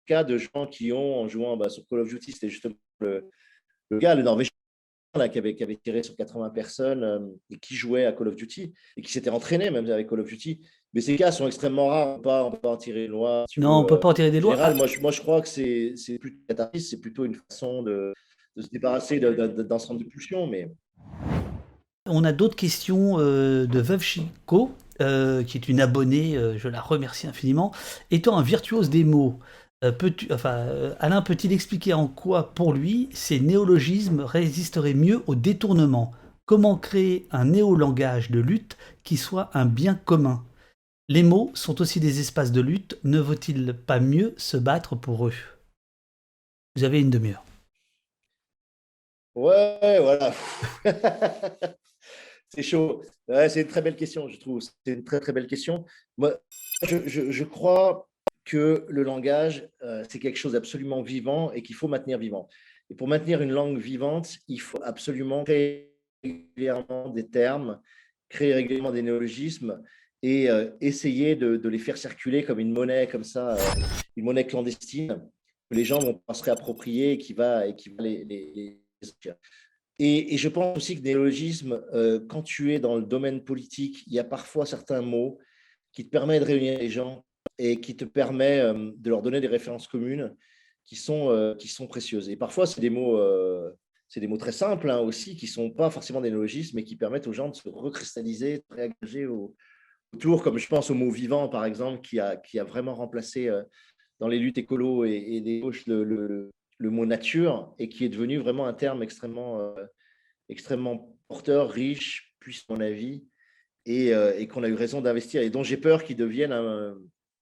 [0.07, 3.31] cas de gens qui ont, en jouant bah, sur Call of Duty, c'était justement le,
[3.91, 4.53] le, gars, le Norvégien,
[5.15, 7.21] là, qui, avait, qui avait tiré sur 80 personnes euh,
[7.51, 10.27] et qui jouait à Call of Duty et qui s'était entraîné même avec Call of
[10.27, 10.67] Duty.
[10.95, 12.19] Mais ces cas sont extrêmement rares.
[12.25, 13.47] On ne peut pas en tirer une loi.
[13.57, 14.75] Non, on ne peut pas en tirer des lois.
[14.75, 16.45] moi, je, moi, je crois que c'est plus
[16.79, 18.13] c'est plutôt une façon de,
[18.57, 20.47] de se débarrasser d'un centre de pulsion.
[20.47, 20.71] Mais...
[22.07, 26.69] On a d'autres questions euh, de Veuve Chico, euh, qui est une abonnée, euh, je
[26.69, 27.73] la remercie infiniment.
[28.11, 29.39] Étant un virtuose des mots,
[29.99, 30.67] peut enfin,
[31.01, 36.13] Alain peut-il expliquer en quoi, pour lui, ces néologismes résisteraient mieux au détournement?
[36.45, 40.45] Comment créer un néolangage de lutte qui soit un bien commun?
[41.13, 45.27] Les mots sont aussi des espaces de lutte, ne vaut-il pas mieux se battre pour
[45.27, 45.35] eux?
[46.75, 47.45] Vous avez une demi-heure.
[49.35, 50.33] Ouais, voilà.
[52.49, 53.05] c'est chaud.
[53.29, 54.63] c'est une très belle question, je trouve.
[54.63, 55.85] C'est une très très belle question.
[56.17, 56.41] Moi,
[56.83, 58.09] je, crois
[58.47, 62.49] que le langage, euh, c'est quelque chose d'absolument vivant et qu'il faut maintenir vivant.
[62.89, 65.93] Et pour maintenir une langue vivante, il faut absolument créer
[66.25, 67.83] régulièrement des termes,
[68.31, 69.83] créer régulièrement des néologismes
[70.23, 73.83] et euh, essayer de, les faire circuler comme une monnaie, comme ça, euh,
[74.17, 75.21] une monnaie clandestine,
[75.69, 78.79] que les gens vont se réapproprier et qui va, et qui va les, les,
[79.99, 84.05] et, je pense aussi que des néologismes, euh, quand tu es dans le domaine politique,
[84.07, 85.39] il y a parfois certains mots
[85.93, 87.25] qui te permettent de réunir les gens
[87.59, 90.35] et qui te permettent de leur donner des références communes
[90.87, 92.29] qui sont, qui sont précieuses.
[92.31, 93.21] Et parfois, c'est des mots
[94.09, 96.85] c'est des mots très simples hein, aussi, qui ne sont pas forcément des néologismes, mais
[96.85, 99.55] qui permettent aux gens de se recristalliser, de réengager au,
[100.15, 103.49] autour, comme je pense au mot vivant, par exemple, qui a, qui a vraiment remplacé
[103.49, 103.63] euh,
[104.21, 106.51] dans les luttes écolo et, des gauches le, le,
[106.91, 109.85] mot nature et qui est devenu vraiment un terme extrêmement, euh,
[110.49, 113.25] extrêmement porteur, riche, puissant, à mon avis,
[113.87, 116.97] et, euh, et qu'on a eu raison d'investir et dont j'ai peur qu'il devienne un,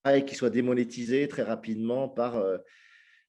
[0.05, 2.43] un qu'il soit démonétisé très rapidement par,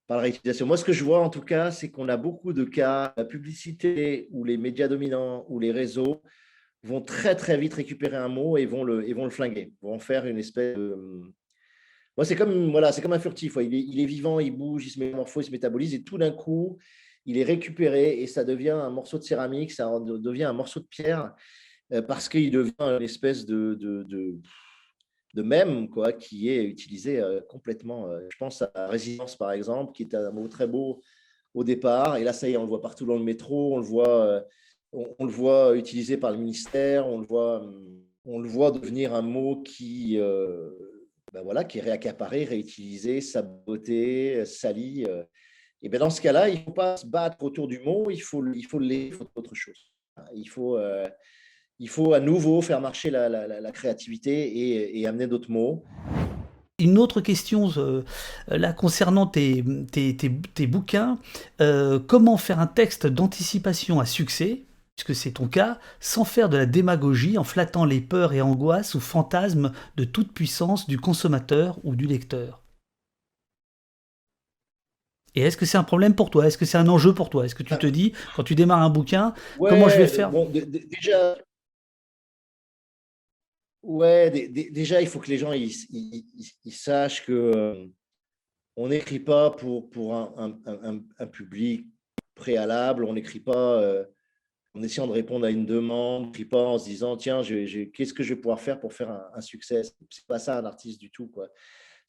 [0.08, 0.66] par la réutilisation.
[0.66, 3.26] Moi, ce que je vois en tout cas, c'est qu'on a beaucoup de cas, la
[3.26, 6.22] publicité ou les médias dominants ou les réseaux
[6.84, 10.00] vont très très vite récupérer un mot et vont le, et vont le flinguer, vont
[10.00, 11.22] faire une espèce de...
[12.17, 13.58] Moi, c'est comme, voilà, comme un furtif.
[13.62, 16.78] Il est, vivant, il bouge, il se métamorphose, il se métabolise, et tout d'un coup,
[17.26, 20.88] il est récupéré et ça devient un morceau de céramique, ça devient un morceau de
[20.88, 21.34] pierre,
[21.94, 24.39] euh, parce qu'il devient une espèce de, de, de,
[25.36, 28.08] de même quoi, qui est utilisé euh, complètement.
[28.08, 31.02] Euh, je pense à résilience, par exemple, qui est un mot très beau
[31.54, 33.78] au départ, et là, ça y est, on le voit partout dans le métro, on
[33.78, 34.44] le voit
[34.94, 37.66] on, le voit utilisé par le ministère, on le voit,
[38.26, 40.70] on le voit devenir un mot qui, euh,
[41.34, 45.06] ben voilà, qui est réaccaparé, réutilisé, saboté, sali.
[45.08, 45.24] Euh.
[45.82, 48.22] Et ben dans ce cas-là, il ne faut pas se battre autour du mot, il
[48.22, 49.92] faut, il faut, faut autre chose.
[50.36, 51.08] Il faut, euh,
[51.80, 55.84] il faut à nouveau faire marcher la, créativité et, amener d'autres mots.
[56.78, 57.72] une autre question
[58.48, 61.18] là concernant tes, tes, tes, bouquins.
[61.58, 64.66] comment faire un texte d'anticipation à succès?
[65.04, 68.94] Puisque c'est ton cas, sans faire de la démagogie en flattant les peurs et angoisses
[68.94, 72.62] ou fantasmes de toute puissance du consommateur ou du lecteur.
[75.34, 76.46] Et est-ce que c'est un problème pour toi?
[76.46, 77.46] Est-ce que c'est un enjeu pour toi?
[77.46, 80.32] Est-ce que tu te dis, quand tu démarres un bouquin, comment je vais faire?
[80.32, 81.38] Déjà,
[83.84, 85.72] ouais, déjà, il faut que les gens ils,
[86.70, 87.88] sachent que euh,
[88.76, 91.88] on n'écrit pas pour, pour un, public
[92.36, 94.04] préalable, on n'écrit pas euh,
[94.74, 98.24] en essayant de répondre à une demande, n'écrit pas en se disant tiens, qu'est-ce que
[98.24, 99.82] je vais pouvoir faire pour faire un, succès?
[100.10, 101.48] C'est pas ça un artiste du tout, quoi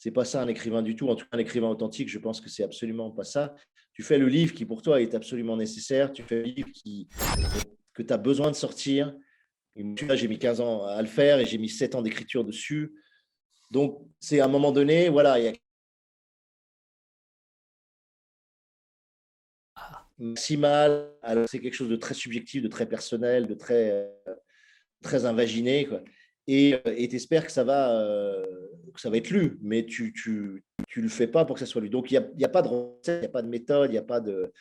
[0.03, 1.09] c'est pas ça un écrivain du tout.
[1.09, 3.55] En tout cas, un écrivain authentique, je pense que c'est absolument pas ça.
[3.93, 6.13] Tu fais le livre qui pour toi est absolument nécessaire.
[6.13, 7.09] Tu fais le livre qui,
[7.95, 9.15] que tu as besoin de sortir.
[9.77, 12.93] J'ai mis 15 ans à le faire et j'ai mis 7 ans d'écriture dessus.
[13.71, 15.53] Donc, c'est à un moment donné, voilà, il y a
[20.23, 21.11] maximal.
[21.23, 24.35] Alors, c'est quelque chose de très subjectif, de très personnel, de très, euh,
[25.03, 25.87] très invaginé.
[25.87, 26.03] Quoi.
[26.47, 28.45] Et tu espères que ça va euh,
[28.97, 31.81] ça va être lu, mais tu tu, tu le fais pas pour que ça soit
[31.81, 31.89] lu.
[31.89, 33.93] Donc il n'y a, a, pas de recette, il n'y a pas de méthode, il
[33.93, 34.53] n'y a pas de.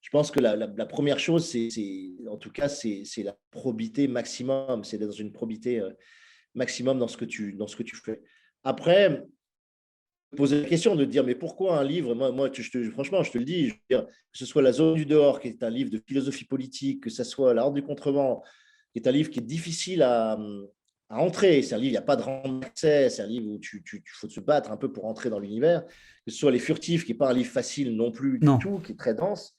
[0.00, 1.68] Je pense que la, première chose, c'est,
[2.28, 5.90] en tout cas, c'est, la probité maximum, c'est d'être dans une probité euh,
[6.54, 8.22] maximum dans ce que tu, dans ce que tu fais.
[8.62, 9.24] Après,
[10.36, 13.32] poser la question de dire mais pourquoi un livre moi, moi je te, franchement je
[13.32, 15.62] te le dis je veux dire, que ce soit la zone du dehors qui est
[15.62, 18.42] un livre de philosophie politique que ce soit l'art du contrevent
[18.92, 20.38] qui est un livre qui est difficile à,
[21.08, 21.62] à entrer.
[21.62, 23.82] C'est un livre, il n'y a pas de rang d'accès, c'est un livre où tu,
[23.82, 25.84] tu, faut se battre un peu pour entrer dans l'univers.
[26.24, 28.80] Que ce soit Les Furtifs, qui n'est pas un livre facile non plus du tout,
[28.80, 29.56] qui est très dense.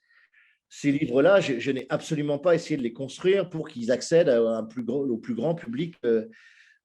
[0.69, 4.63] Ces livres-là, je, n'ai absolument pas essayé de les construire pour qu'ils accèdent à un
[4.65, 6.27] plus gros, au plus grand public euh,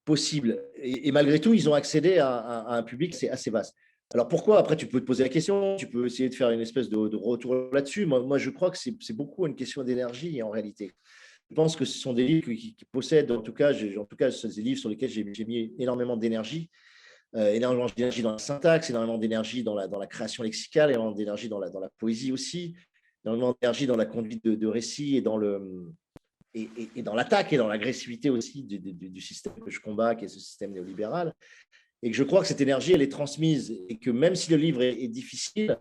[0.05, 0.63] possible.
[0.77, 3.75] Et, malgré tout, ils ont accédé à, un public c'est assez vaste.
[4.15, 4.59] Alors pourquoi?
[4.59, 6.97] Après, tu peux te poser la question, tu peux essayer de faire une espèce de,
[6.97, 8.05] retour là-dessus.
[8.05, 10.93] Moi, je crois que c'est beaucoup une question d'énergie en réalité
[11.53, 14.31] je pense que ce sont des livres qui, possèdent, en tout cas, en tout cas,
[14.31, 16.71] ce des livres sur lesquels j'ai mis énormément d'énergie,
[17.37, 21.15] euh, énormément d'énergie dans la syntaxe, énormément d'énergie dans la, dans la création lexicale, énormément
[21.15, 22.75] d'énergie dans la, dans la poésie aussi,
[23.27, 25.93] énormément d'énergie dans la conduite de, de récits et dans le
[26.55, 30.41] et, dans l'attaque et dans l'agressivité aussi du, système que je combat, qui est ce
[30.41, 31.33] système néolibéral.
[32.03, 34.57] Et que je crois que cette énergie, elle est transmise et que même si le
[34.57, 35.79] livre est difficile,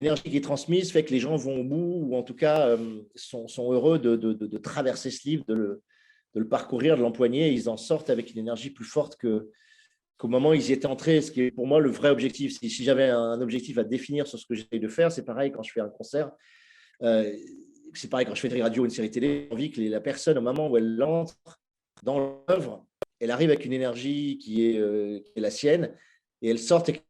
[0.00, 2.68] l'énergie qui est transmise fait que les gens vont au bout, ou en tout cas
[2.68, 5.82] euh, sont, heureux de, traverser ce livre, de
[6.34, 9.50] le, parcourir, de l'empoigner, ils en sortent avec une énergie plus forte que,
[10.18, 12.58] qu'au moment où ils y étaient entrés, ce qui est pour moi le vrai objectif.
[12.58, 15.62] Si, j'avais un objectif à définir sur ce que j'essaie de faire, c'est pareil quand
[15.62, 16.30] je fais un concert.
[17.02, 17.32] Euh,
[17.94, 20.38] c'est pareil quand je fais des radios, une série télé, j'ai envie que la personne,
[20.38, 21.36] au moment où elle entre
[22.02, 22.86] dans l'œuvre,
[23.20, 25.94] elle arrive avec une énergie qui est, euh, qui est la sienne,
[26.42, 27.04] et elle sort avec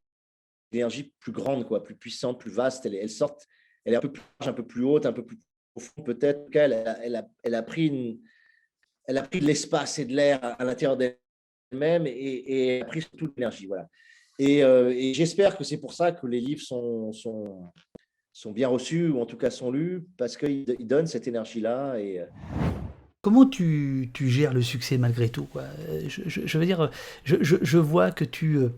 [0.73, 2.87] énergie plus grande, quoi, plus puissante, plus vaste.
[2.87, 3.37] Elle, elle sort,
[3.85, 5.41] elle est un peu plus large, un peu plus haute, un peu plus
[5.75, 6.49] profonde peut-être.
[6.55, 8.21] Elle, elle, a, elle a pris une,
[9.07, 13.67] elle de l'espace et de l'air à, l'intérieur d'elle-même et, et, a pris toute l'énergie.
[13.67, 13.89] Voilà.
[14.39, 17.13] Et, euh, et j'espère que c'est pour ça que les livres sont,
[18.35, 21.99] sont, bien reçus, ou en tout cas sont lus, parce qu'ils donnent cette énergie-là.
[21.99, 22.21] Et...
[22.21, 22.27] Euh,
[23.23, 25.63] Comment tu, tu, gères le succès malgré tout quoi?
[26.07, 26.91] Je, je, veux dire,
[27.25, 28.69] je, je vois que tu euh,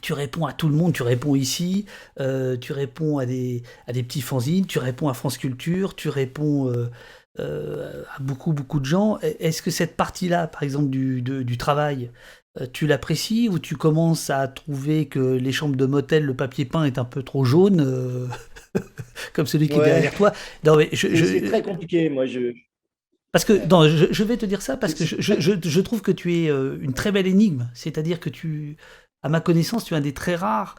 [0.00, 1.84] tu réponds à tout le monde, tu réponds ici,
[2.20, 6.08] euh, tu réponds à des, à des petits fanzines, tu réponds à France Culture, tu
[6.08, 6.90] réponds euh,
[7.38, 9.18] euh, à beaucoup, beaucoup de gens.
[9.20, 12.10] Est-ce que cette partie-là, par exemple, du, du travail,
[12.72, 16.84] tu l'apprécies ou tu commences à trouver que les chambres de motel, le papier peint
[16.84, 18.28] est un peu trop jaune,
[19.32, 20.32] comme celui qui est derrière toi?
[20.92, 22.26] C'est très compliqué, moi.
[22.26, 22.52] Je...
[23.32, 26.12] Parce que, non, je, je, vais te dire ça parce que je, je, trouve que
[26.12, 27.70] tu es une très belle énigme.
[27.72, 28.76] C'est-à-dire que tu,
[29.22, 30.76] à ma connaissance, tu es un des très rares.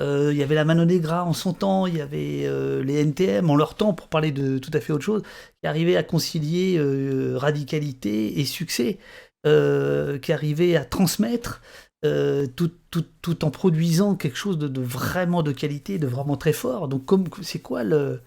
[0.00, 3.00] Euh, il y avait la Mano Negra en son temps, il y avait euh, les
[3.00, 5.22] NTM en leur temps, pour parler de tout à fait autre chose,
[5.60, 8.98] qui arrivaient à concilier euh, radicalité et succès,
[9.44, 11.62] qui arrivaient à transmettre
[12.02, 16.88] tout, tout, tout, en produisant quelque chose de, vraiment de qualité, de vraiment très fort.
[16.88, 18.20] Donc, c'est quoi le,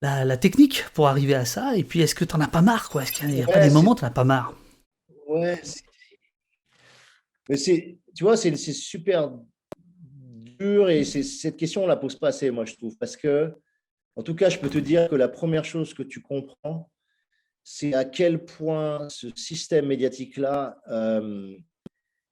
[0.00, 1.76] la, technique pour arriver à ça?
[1.76, 3.02] Et puis, est-ce que tu n'en as pas marre quoi?
[3.02, 4.54] Est-ce qu'il n'y a, pas des moments où tu n'en as pas marre?
[5.28, 5.60] Ouais,
[7.48, 9.32] mais c'est, tu vois, c'est super
[9.76, 12.96] dur et cette question, on ne la pose pas assez, moi, je trouve.
[12.98, 13.52] Parce que,
[14.16, 16.90] en tout cas, je peux te dire que la première chose que tu comprends,
[17.64, 21.56] c'est à quel point ce système médiatique-là euh,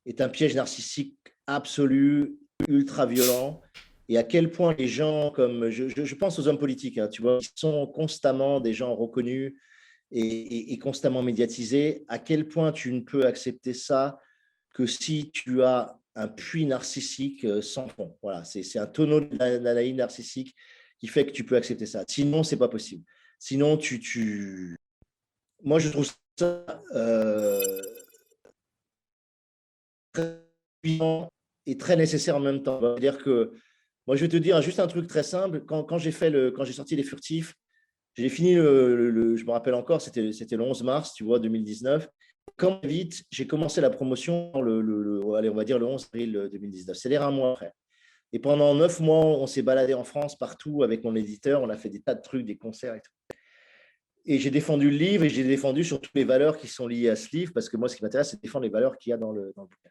[0.06, 1.16] est un piège narcissique
[1.46, 2.38] absolu,
[2.68, 3.60] ultra violent,
[4.08, 7.38] et à quel point les gens, comme je, pense aux hommes politiques, hein, tu vois,
[7.40, 9.54] ils sont constamment des gens reconnus
[10.10, 14.18] et, constamment médiatisés, à quel point tu ne peux accepter ça
[14.74, 18.16] que si tu as un puits narcissique sans fond?
[18.20, 20.56] Voilà, c'est un tonneau d'analyse narcissique
[20.98, 22.04] qui fait que tu peux accepter ça.
[22.08, 23.04] Sinon, c'est pas possible.
[23.38, 24.76] Sinon, tu, tu...
[25.62, 27.82] Moi, je trouve ça euh,
[30.12, 30.50] très
[31.66, 32.80] et très nécessaire en même temps.
[32.80, 33.52] C'est-à-dire que
[34.06, 35.64] moi, je vais te dire juste un truc très simple.
[35.64, 37.54] Quand, j'ai sorti les furtifs,
[38.14, 42.08] j'ai fini le, je me rappelle encore, c'était, le 11 mars, tu vois, 2019.
[42.56, 46.48] Quand vite, j'ai commencé la promotion le, le, allez, on va dire le 11 avril
[46.52, 46.96] 2019.
[46.96, 47.72] C'est-à-dire un mois après.
[48.32, 51.62] Et pendant neuf mois, on s'est baladé en France partout avec mon éditeur.
[51.62, 53.12] On a fait des tas de trucs, des concerts et tout.
[54.26, 57.08] Et j'ai défendu le livre et j'ai défendu sur toutes les valeurs qui sont liées
[57.08, 59.10] à ce livre, parce que moi, ce qui m'intéresse, c'est de défendre les valeurs qu'il
[59.10, 59.90] y a dans le, dans le bouquin.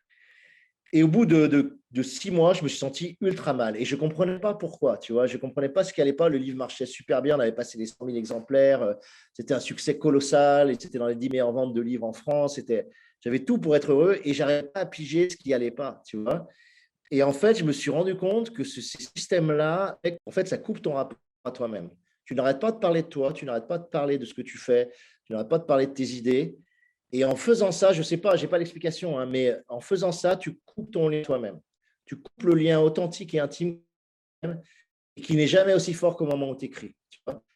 [0.92, 3.78] Et au bout de, six mois, je me suis senti ultra mal.
[3.78, 5.28] Et je ne comprenais pas pourquoi, tu vois.
[5.28, 6.30] Je ne comprenais pas ce qui n'allait pas.
[6.30, 7.38] Le livre marchait super bien.
[7.38, 8.82] On avait passé les 100 000 exemplaires.
[8.82, 8.94] Euh,
[9.34, 10.72] c'était un succès colossal.
[10.72, 12.60] Et c'était dans les 10 meilleures ventes de livres en France.
[13.22, 14.20] J'avais tout pour être heureux.
[14.24, 16.48] Et j'arrivais pas à piger ce qui n'allait pas, tu vois.
[17.12, 20.82] Et en fait, je me suis rendu compte que ce, système-là, en fait, ça coupe
[20.82, 21.90] ton rapport à toi-même.
[22.30, 23.34] Tu n'arrêtes pas de parler de toi.
[23.34, 24.92] Tu n'arrêtes pas de parler de ce que tu fais.
[25.26, 26.56] Tu n'arrêtes pas de parler de tes idées.
[27.12, 29.80] Et en faisant ça, je ne sais pas, je n'ai pas l'explication, hein, mais en
[29.80, 31.60] faisant ça, tu coupes ton lien toi-même.
[32.06, 33.82] Tu coupes le lien authentique et intime
[35.16, 36.96] qui n'est jamais aussi fort qu'au moment où tu écris.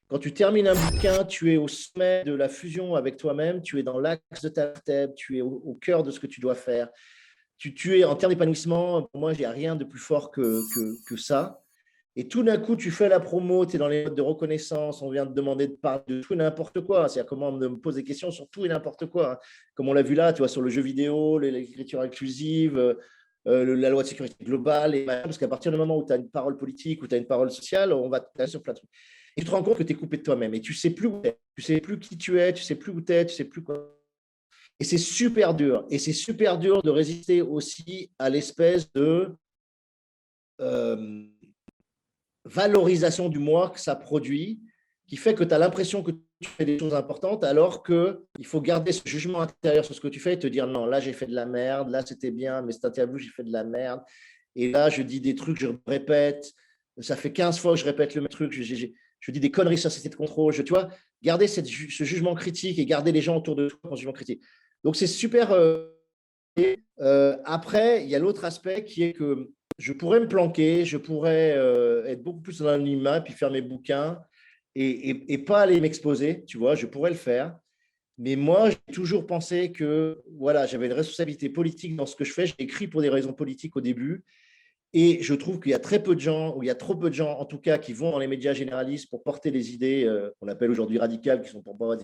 [0.08, 3.78] Quand tu termines un bouquin, tu es au sommet de la fusion avec toi-même, tu
[3.78, 6.56] es dans l'axe de ta tête, tu es au, cœur de ce que tu dois
[6.56, 6.90] faire.
[7.60, 10.64] Tu, es en termes d'épanouissement, pour moi, il n'y a rien de plus fort que
[11.16, 11.63] ça.
[12.16, 15.02] Et tout d'un coup, tu fais la promo, tu es dans les modes de reconnaissance,
[15.02, 17.10] on vient te demander de parler de tout et n'importe quoi.
[17.10, 19.34] C'est-à-dire comment on me pose des questions sur tout et n'importe quoi.
[19.34, 19.38] Hein.
[19.74, 22.94] Comme on l'a vu là, tu vois, sur le jeu vidéo, l'écriture inclusive, euh,
[23.48, 25.06] euh, la loi de sécurité globale.
[25.06, 27.26] Parce qu'à partir du moment où tu as une parole politique ou tu as une
[27.26, 28.92] parole sociale, on va te sur plein de trucs.
[29.36, 31.08] Et tu te rends compte que tu es coupé de toi-même et tu sais plus
[31.08, 33.34] où es, tu sais plus qui tu es, tu sais plus où tu es, tu
[33.34, 34.00] sais plus quoi.
[34.80, 35.86] Et c'est super dur.
[35.90, 39.36] Et c'est super dur de résister aussi à l'espèce de.
[40.62, 41.26] Euh,
[42.46, 44.62] valorisation du moi que ça produit,
[45.08, 48.62] qui fait que tu as l'impression que tu fais des choses importantes, alors qu'il faut
[48.62, 51.14] garder ce jugement intérieur sur ce que tu fais et te dire non, là j'ai
[51.14, 54.02] fait de la merde, là c'était bien, mais cet interview j'ai fait de la merde,
[54.56, 56.52] et là je dis des trucs, je répète,
[57.00, 59.92] ça fait 15 fois que je répète le même truc, je, dis des conneries sur
[59.92, 60.90] société de contrôle, je, tu vois,
[61.22, 64.42] garder cette, ce jugement critique et garder les gens autour de toi ce jugement critique.
[64.84, 65.52] Donc c'est super.
[65.52, 65.90] Euh,
[67.00, 70.98] euh, après, il y a l'autre aspect qui est que je pourrais me planquer, je
[70.98, 74.20] pourrais euh, être beaucoup plus dans l'anonymat, puis faire mes bouquins
[74.76, 77.58] et, pas aller m'exposer, tu vois, je pourrais le faire.
[78.18, 82.32] Mais moi, j'ai toujours pensé que voilà, j'avais une responsabilité politique dans ce que je
[82.32, 82.46] fais.
[82.46, 84.24] J'ai écrit pour des raisons politiques au début.
[84.96, 86.96] Et je trouve qu'il y a très peu de gens, ou il y a trop
[86.96, 89.74] peu de gens, en tout cas, qui vont dans les médias généralistes pour porter des
[89.74, 91.98] idées euh, qu'on appelle aujourd'hui radicales, qui sont pour pas,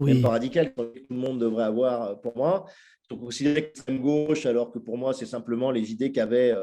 [0.00, 2.66] même pas radicales, que tout le monde devrait avoir euh, pour moi.
[3.04, 6.54] Ils sont considérés comme gauche, alors que pour moi, c'est simplement les idées qu'avaient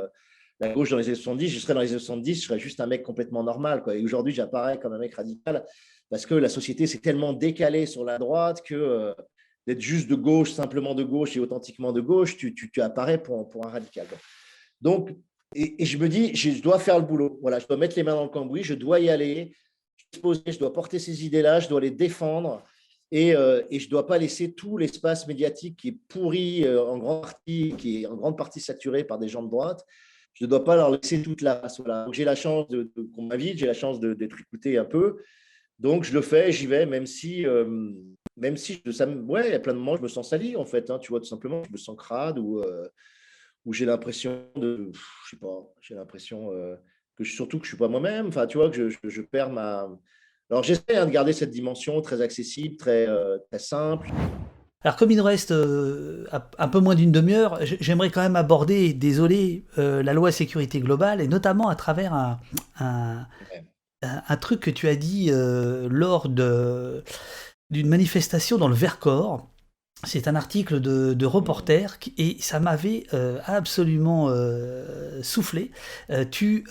[0.61, 2.79] la gauche dans les années 70, je serais dans les années 70, je serais juste
[2.79, 3.83] un mec complètement normal.
[3.93, 5.65] Et aujourd'hui, j'apparais comme un mec radical
[6.09, 9.13] parce que la société s'est tellement décalée sur la droite que euh,
[9.65, 13.49] d'être juste de gauche, simplement de gauche et authentiquement de gauche, tu, tu, apparais pour,
[13.49, 14.05] pour, un radical.
[14.81, 15.09] Donc,
[15.55, 17.39] et, je me dis, je dois faire le boulot.
[17.41, 19.55] Voilà, je dois mettre les mains dans le cambouis, je dois y aller,
[20.13, 22.63] je dois porter ces idées-là, je dois les défendre.
[23.11, 26.83] Et, euh, et, je ne dois pas laisser tout l'espace médiatique qui est pourri euh,
[26.83, 29.85] en grande partie, qui est en grande partie saturé par des gens de droite,
[30.33, 31.81] je ne dois pas leur laisser toute la place.
[32.11, 32.67] J'ai la chance
[33.15, 35.17] qu'on m'invite, j'ai la chance d'être écouté un peu.
[35.79, 37.91] Donc, je le fais, j'y vais, même si, euh,
[38.37, 40.89] même si ouais, il y a plein de moments, je me sens sali, en fait.
[40.91, 42.87] Hein, tu vois, tout simplement, je me sens crade ou, euh,
[43.71, 44.91] j'ai l'impression de.
[45.25, 46.75] Je sais pas, j'ai l'impression euh,
[47.15, 48.27] que je, surtout que je ne suis pas moi-même.
[48.27, 49.89] Enfin, tu vois, que je, perds ma.
[50.51, 53.07] Alors, j'essaie hein, de garder cette dimension très accessible, très
[53.57, 54.07] simple.
[54.83, 56.25] Alors comme il nous reste euh,
[56.57, 61.21] un peu moins d'une demi-heure, j'aimerais quand même aborder, désolé, euh, la loi sécurité globale,
[61.21, 62.39] et notamment à travers
[62.79, 63.27] un,
[64.39, 69.47] truc que tu as dit euh, lors d'une manifestation dans le Vercors,
[70.03, 75.71] c'est un article de, reporter et ça m'avait euh, absolument euh, soufflé.
[76.09, 76.65] Euh, tu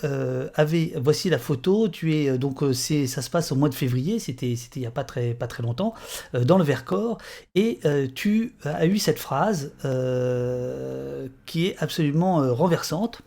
[0.55, 1.89] avais, voici la photo.
[1.89, 4.19] Tu es donc ça se passe au mois de février.
[4.19, 5.95] C'était il y a pas très pas très longtemps
[6.35, 7.19] dans le Vercors
[7.55, 7.81] et
[8.15, 9.73] tu as eu cette phrase
[11.47, 13.23] qui est absolument renversante.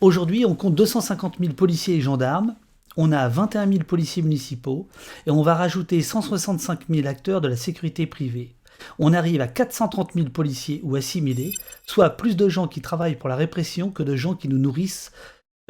[0.00, 2.54] Aujourd'hui, on compte 250 000 policiers et gendarmes.
[2.96, 4.88] On a 21 000 policiers municipaux
[5.26, 8.54] et on va rajouter 165 000 acteurs de la sécurité privée
[8.98, 11.52] on arrive à 430 000 policiers ou assimilés,
[11.86, 15.12] soit plus de gens qui travaillent pour la répression que de gens qui nous nourrissent,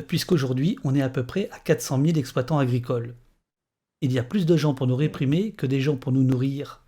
[0.07, 3.15] puisqu'aujourd'hui on est à peu près à 400 000 exploitants agricoles.
[4.03, 6.83] Il y a plus de gens pour nous réprimer que des gens pour nous nourrir,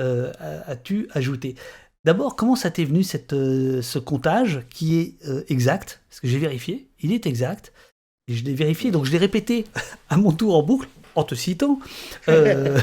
[0.00, 0.32] euh,
[0.66, 1.54] as-tu ajouté?
[2.04, 6.02] D'abord, comment ça t'est venu cette, ce comptage qui est exact?
[6.08, 7.72] Parce que j'ai vérifié, il est exact.
[8.28, 9.64] Et je l'ai vérifié, donc je l'ai répété
[10.10, 11.78] à mon tour en boucle, en te citant.
[12.26, 12.74] mais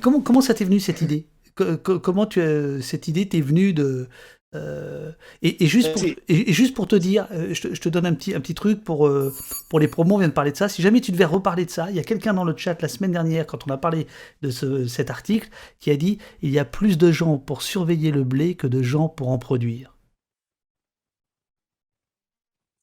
[0.00, 1.26] comment, comment ça t'est venu cette idée?
[1.54, 2.40] Comment tu,
[2.80, 4.08] cette idée t'est venue de,
[4.54, 8.34] euh, et, juste pour, et, juste pour te dire, euh, je, te, donne un petit,
[8.34, 9.34] un petit truc pour, euh,
[9.70, 10.68] pour les promos, on vient de parler de ça.
[10.68, 12.88] Si jamais tu devais reparler de ça, il y a quelqu'un dans le chat la
[12.88, 14.06] semaine dernière, quand on a parlé
[14.42, 15.48] de ce, cet article,
[15.80, 18.82] qui a dit il y a plus de gens pour surveiller le blé que de
[18.82, 19.96] gens pour en produire.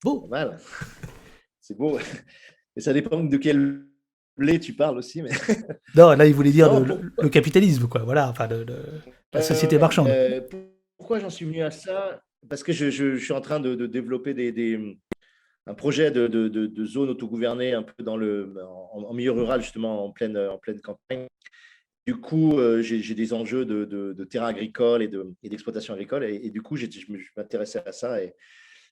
[0.03, 0.25] Beau.
[0.27, 0.57] Voilà.
[1.61, 1.99] C'est beau.
[2.79, 3.81] Et ça dépend de quel
[4.37, 5.21] blé tu parles aussi.
[5.21, 5.31] Mais...
[5.95, 8.03] non, là, il voulait dire le, capitalisme, quoi.
[8.03, 8.47] Voilà, enfin,
[9.33, 10.09] la société marchande.
[10.97, 12.21] Pourquoi j'en suis venu à ça?
[12.47, 14.97] Parce que je, suis en train de, développer des,
[15.67, 18.55] un projet de, de, zone autogouvernée un peu dans le,
[18.93, 21.27] en, milieu rural, justement, en pleine, en pleine campagne.
[22.07, 26.23] Du coup, euh, j'ai des enjeux de, terrain agricole et d'exploitation agricole.
[26.23, 26.87] Et, du coup, je
[27.35, 28.33] m'intéressais à ça et,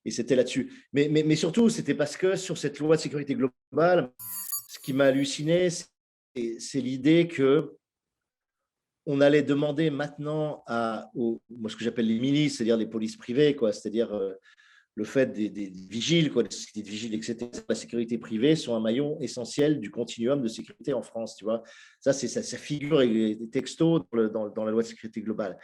[0.06, 0.72] et c'était là-dessus.
[0.94, 4.12] Mais, surtout, c'était parce que sur cette loi de sécurité globale,
[4.70, 7.76] ce qui m'a halluciné, c'est l'idée que
[9.10, 13.72] on allait demander maintenant à ce que j'appelle les milices, c'est-à-dire les polices privées, quoi,
[13.72, 14.34] c'est-à-dire euh,
[14.96, 17.50] le fait des, vigiles, quoi, des vigiles, etc.
[17.70, 21.64] La sécurité privée sont un maillon essentiel du continuum de sécurité en France, tu vois.
[22.00, 23.02] Ça, ça, figure
[23.52, 25.58] texto dans, dans, la loi de sécurité globale.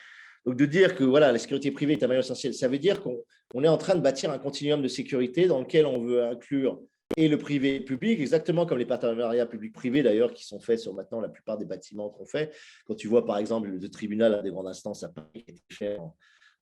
[0.45, 3.01] Donc de dire que voilà, la sécurité privée est un maillon essentiel, ça veut dire
[3.01, 6.81] qu'on est en train de bâtir un continuum de sécurité dans lequel on veut inclure
[7.15, 11.21] et le privé public, exactement comme les partenariats public-privé d'ailleurs qui sont faits sur maintenant
[11.21, 12.51] la plupart des bâtiments qu'on fait.
[12.85, 15.53] Quand tu vois par exemple le tribunal à des grandes instances à Paris qui a
[15.53, 16.15] été fait en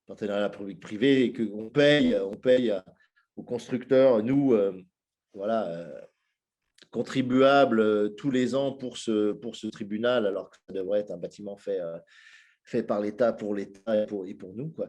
[0.07, 2.73] partenariat public-privé et qu'on paye, on paye
[3.35, 4.73] aux constructeurs, nous, euh,
[5.33, 6.01] voilà, euh,
[6.89, 11.55] contribuables euh, tous les ans pour ce tribunal, alors que ça devrait être un bâtiment
[11.55, 11.79] fait
[12.71, 14.69] fait par l'État pour l'État et pour, nous.
[14.69, 14.87] Quoi.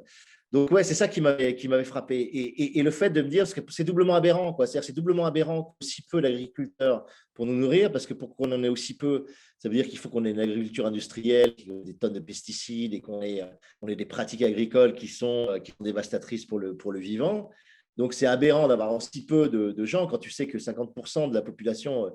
[0.52, 2.20] Donc, ouais, c'est ça qui m'avait, frappé.
[2.20, 4.66] Et, et, le fait de me dire, que c'est doublement aberrant, quoi.
[4.66, 8.62] C'est-à-dire c'est doublement aberrant aussi peu l'agriculteur pour nous nourrir, parce que pour qu'on en
[8.62, 9.26] ait aussi peu,
[9.58, 13.00] ça veut dire qu'il faut qu'on ait une agriculture industrielle, des tonnes de pesticides et
[13.00, 13.42] qu'on ait,
[13.80, 17.50] on ait des pratiques agricoles qui sont, qui sont dévastatrices pour le, pour le vivant.
[17.96, 21.34] Donc, c'est aberrant d'avoir aussi peu de, de, gens quand tu sais que 50% de
[21.34, 22.10] la population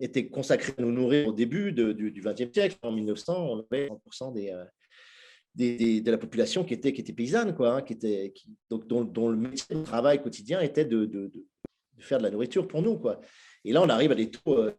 [0.00, 2.76] était consacrée à nous nourrir au début du XXe siècle.
[2.82, 4.50] En 1900, on avait 30% des,
[5.54, 8.32] de la population qui était, qui était paysanne, quoi, hein, qui était,
[8.70, 11.44] donc, dont, le métier de travail quotidien était de, de, de,
[11.98, 12.98] faire de la nourriture pour nous.
[12.98, 13.20] Quoi.
[13.64, 14.72] Et là, on arrive à des taux euh,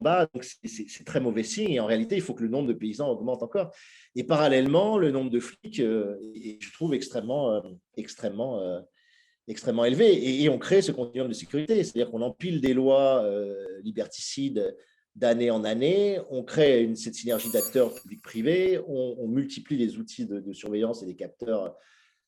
[0.00, 1.72] bas, donc c'est très mauvais signe.
[1.72, 3.74] Et en réalité, il faut que le nombre de paysans augmente encore.
[4.14, 7.60] Et parallèlement, le nombre de flics euh, est, je trouve, extrêmement, euh,
[7.96, 8.80] extrêmement, euh,
[9.48, 10.12] extrêmement élevé.
[10.12, 13.28] Et, et, on crée ce continuum de sécurité, c'est-à-dire qu'on empile des lois
[13.82, 14.76] liberticides
[15.16, 21.02] d'année en année, on crée cette synergie d'acteurs publics-privés, on, multiplie les outils de, surveillance
[21.02, 21.76] et les capteurs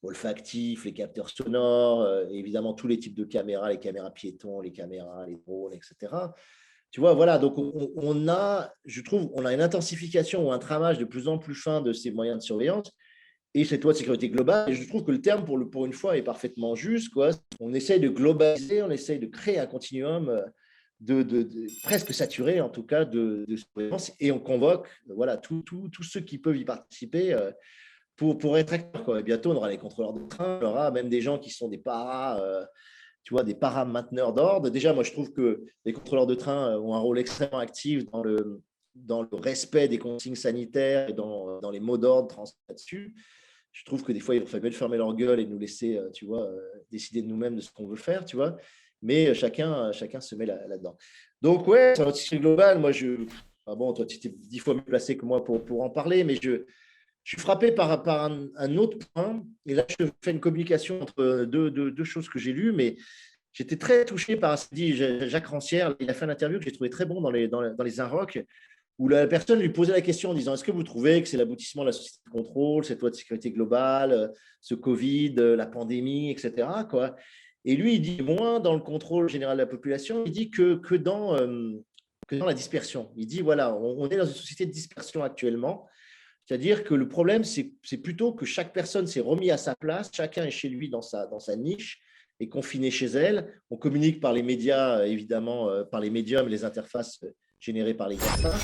[0.02, 4.70] olfactifs, les capteurs sonores, euh, évidemment tous les types de caméras, les caméras piétons, les
[4.70, 6.12] caméras, les drones, etc.
[6.92, 10.96] Tu vois, voilà, donc on, a, je trouve, on a une intensification ou un travail
[10.96, 12.92] de plus en plus fin de ces moyens de surveillance
[13.54, 14.70] et cette loi de sécurité globale.
[14.70, 17.12] Et je trouve que le terme, pour, le, pour une fois, est parfaitement juste.
[17.58, 20.42] On essaye de globaliser, on essaye de créer un continuum
[21.00, 21.46] de,
[21.82, 25.62] presque saturé en tout cas de, surveillance et on convoque voilà tous
[26.02, 27.50] ceux qui peuvent y participer euh,
[28.16, 29.22] pour, pour être acteurs quoi.
[29.22, 31.78] bientôt on aura les contrôleurs de train, on aura même des gens qui sont des
[31.78, 32.64] paras euh,
[33.24, 34.70] tu vois des paras mainteneurs d'ordre.
[34.70, 38.04] Déjà moi je trouve que les contrôleurs de train euh, ont un rôle extrêmement actif
[38.10, 38.62] dans le
[38.94, 43.14] dans le respect des consignes sanitaires et dans, dans les mots d'ordre là-dessus.
[43.72, 46.48] Je trouve que des fois, il faudrait fermer leur gueule et nous laisser, tu vois,
[46.90, 48.56] décider de nous-mêmes de ce qu'on veut faire, tu vois
[49.02, 50.96] mais chacun, chacun se met là-dedans.
[51.42, 53.26] Donc, ouais, sur situation globale, moi, je.
[53.66, 56.36] bon, toi, tu étais dix fois mieux placé que moi pour, pour en parler, mais
[56.36, 56.64] je,
[57.26, 59.44] je suis frappé par, par un, autre point.
[59.66, 62.96] Et là, je fais une communication entre deux, deux, choses que j'ai lues, mais
[63.52, 65.96] j'étais très touché par ce dit Jacques Rancière.
[65.98, 67.84] Il a fait un interview que j'ai trouvé très bon dans les, dans, les, dans
[68.98, 71.36] où la personne lui posait la question en disant Est-ce que vous trouvez que c'est
[71.36, 76.30] l'aboutissement de la société de contrôle, cette loi de sécurité globale, ce Covid, la pandémie,
[76.30, 76.68] etc.
[76.88, 77.16] Quoi?
[77.66, 80.76] Et lui, il dit moins dans le contrôle général de la population, il dit que,
[80.76, 81.72] que, dans, euh,
[82.28, 83.10] que dans la dispersion.
[83.16, 85.88] Il dit, voilà, on, est dans une société de dispersion actuellement.
[86.46, 90.44] C'est-à-dire que le problème, c'est plutôt que chaque personne s'est remis à sa place, chacun
[90.44, 92.00] est chez lui dans sa, dans sa niche,
[92.38, 93.60] est confiné chez elle.
[93.70, 97.18] On communique par les médias, évidemment, euh, par les médiums, les interfaces
[97.58, 98.54] générées par les GAFA,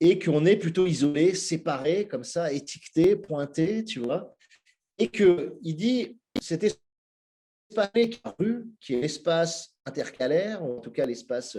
[0.00, 4.34] et qu'on est plutôt isolé, séparé, comme ça, étiqueté, pointé, tu vois.
[4.98, 6.72] Et qu'il dit, c'était
[8.38, 11.58] rue, qui est l'espace intercalaire, ou en tout cas l'espace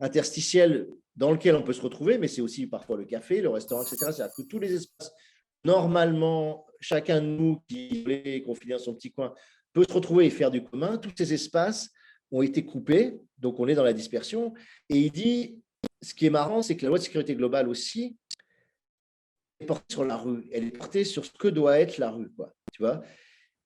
[0.00, 3.82] interstitiel dans lequel on peut se retrouver, mais c'est aussi parfois le café, le restaurant,
[3.82, 3.96] etc.
[4.12, 5.12] C'est-à-dire que tous les espaces
[5.64, 9.34] normalement, chacun de nous qui est confiné dans son petit coin
[9.72, 10.98] peut se retrouver et faire du commun.
[10.98, 11.90] Tous ces espaces
[12.30, 14.54] ont été coupés, donc on est dans la dispersion.
[14.88, 15.60] Et il dit,
[16.02, 18.16] ce qui est marrant, c'est que la loi de sécurité globale aussi
[19.60, 20.48] est portée sur la rue.
[20.52, 22.54] Elle est portée sur ce que doit être la rue, quoi.
[22.72, 23.02] Tu vois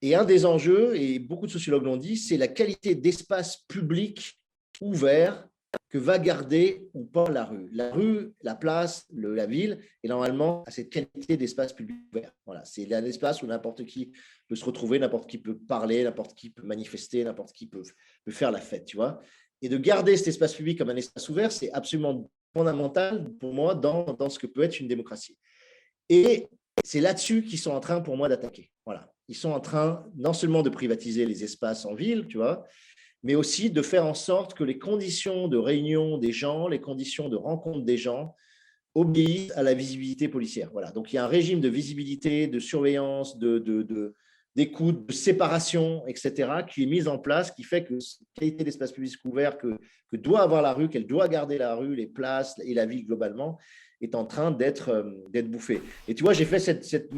[0.05, 4.39] Et un des enjeux, et beaucoup de sociologues l'ont dit, c'est la qualité d'espace public
[4.83, 5.49] ouvert
[5.89, 7.71] que va garder ou pas la rue.
[7.73, 12.33] La rue, la place, la ville, et normalement, à cette qualité d'espace public ouvert.
[12.45, 14.13] Voilà, c'est un espace où n'importe qui
[14.47, 17.83] peut se retrouver, n'importe qui peut parler, n'importe qui peut manifester, n'importe qui peut,
[18.29, 19.23] faire la fête, tu vois.
[19.63, 23.75] Et de garder cet espace public comme un espace ouvert, c'est absolument fondamental pour moi
[23.75, 25.39] dans, dans ce que peut être une démocratie.
[26.11, 26.47] Et
[26.85, 28.71] c'est là-dessus qu'ils sont en train, pour moi, d'attaquer.
[28.85, 29.14] Voilà.
[29.29, 32.64] Ils sont en train non seulement de privatiser les espaces en ville, tu vois,
[33.22, 37.29] mais aussi de faire en sorte que les conditions de réunion des gens, les conditions
[37.29, 38.35] de rencontre des gens
[38.95, 40.70] obéissent à la visibilité policière.
[40.72, 40.93] Voilà.
[40.93, 44.14] Donc il y a un régime de visibilité, de surveillance, de,
[44.55, 48.01] d'écoute, de séparation, etc., qui est mis en place, qui fait que la
[48.35, 49.79] qualité d'espace public couvert que,
[50.12, 53.07] que doit avoir la rue, qu'elle doit garder la rue, les places et la ville
[53.07, 53.59] globalement,
[54.01, 55.83] est en train d'être euh, d'être bouffée.
[56.09, 57.11] Et tu vois, j'ai fait cette, cette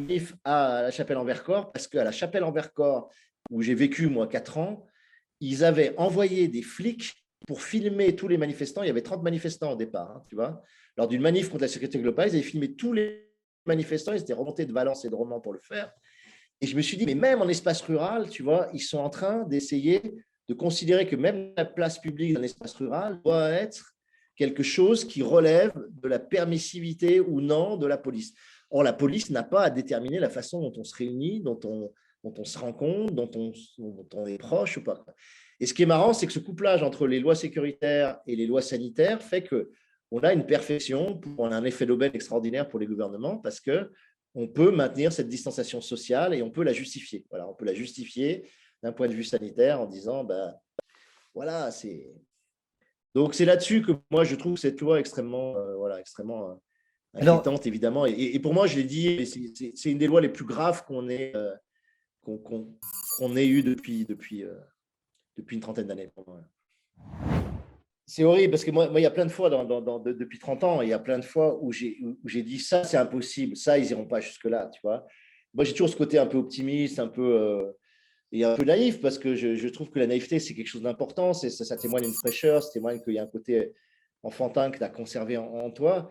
[0.45, 3.11] à la chapelle en Vercors, parce qu'à la chapelle en Vercors,
[3.51, 4.87] où j'ai vécu, moi, quatre ans,
[5.41, 7.15] ils avaient envoyé des flics
[7.47, 8.83] pour filmer tous les manifestants.
[8.83, 10.63] Il y avait 30 manifestants au départ, hein, tu vois.
[10.97, 13.31] Lors d'une manif contre la sécurité globale, ils avaient filmé tous les
[13.67, 14.13] manifestants.
[14.13, 15.93] Ils étaient remontés de Valence et de Romans pour le faire.
[16.61, 19.11] Et je me suis dit, mais même en espace rural, tu vois, ils sont en
[19.11, 20.01] train d'essayer
[20.49, 23.96] de considérer que même la place publique d'un espace rural doit être
[24.37, 25.73] quelque chose qui relève
[26.03, 28.35] de la permissivité ou non de la police.
[28.71, 31.93] Or, la police n'a pas à déterminer la façon dont on se réunit, dont on,
[32.25, 35.05] dont on se rend compte, dont on, est proche ou pas.
[35.61, 38.47] Et ce qui est marrant, c'est que ce couplage entre les lois sécuritaires et les
[38.47, 39.71] lois sanitaires fait que
[40.11, 43.91] on a une perfection, on a un effet d'aubaine extraordinaire pour les gouvernements parce que
[44.35, 47.25] on peut maintenir cette distanciation sociale et on peut la justifier.
[47.31, 48.49] Voilà, on peut la justifier
[48.83, 50.55] d'un point de vue sanitaire en disant, ben
[51.35, 52.13] voilà, c'est.
[53.17, 56.55] Donc c'est là-dessus que moi je trouve cette loi extrêmement, euh, voilà, extrêmement euh,
[57.15, 58.05] inquiétante évidemment.
[58.05, 59.25] Et, pour moi, je l'ai dit,
[59.75, 61.55] c'est une des lois les plus graves qu'on ait, euh,
[62.21, 64.53] qu'on ait eu depuis, depuis, euh,
[65.39, 66.13] depuis une trentaine d'années.
[68.05, 70.39] C'est horrible parce que moi, moi, il y a plein de fois, dans, dans, depuis
[70.39, 73.79] 30 ans, il y a plein de fois où j'ai dit ça, c'est impossible, ça,
[73.79, 75.07] ils n'iront pas jusque-là, tu vois.
[75.55, 77.73] Moi, j'ai toujours ce côté un peu optimiste, un peu, euh,
[78.33, 81.33] et un peu naïf parce que je, trouve que la naïveté, c'est quelque chose d'important,
[81.33, 83.73] ça, ça témoigne d'une fraîcheur, ça témoigne qu'il y a un côté
[84.23, 86.11] enfantin que tu as conservé en, toi.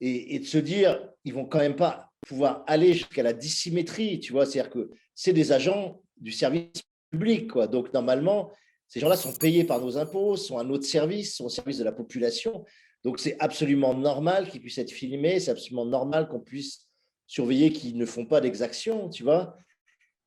[0.00, 4.32] Et, de se dire, ils vont quand même pas pouvoir aller jusqu'à la dissymétrie, tu
[4.32, 7.50] vois, c'est-à-dire que c'est des agents du service public.
[7.50, 7.66] Quoi.
[7.66, 8.52] Donc, normalement,
[8.86, 11.84] ces gens-là sont payés par nos impôts, sont à notre service, sont au service de
[11.84, 12.64] la population.
[13.02, 16.86] Donc, c'est absolument normal qu'ils puissent être filmés, c'est absolument normal qu'on puisse
[17.26, 19.56] surveiller qu'ils ne font pas d'exactions, tu vois.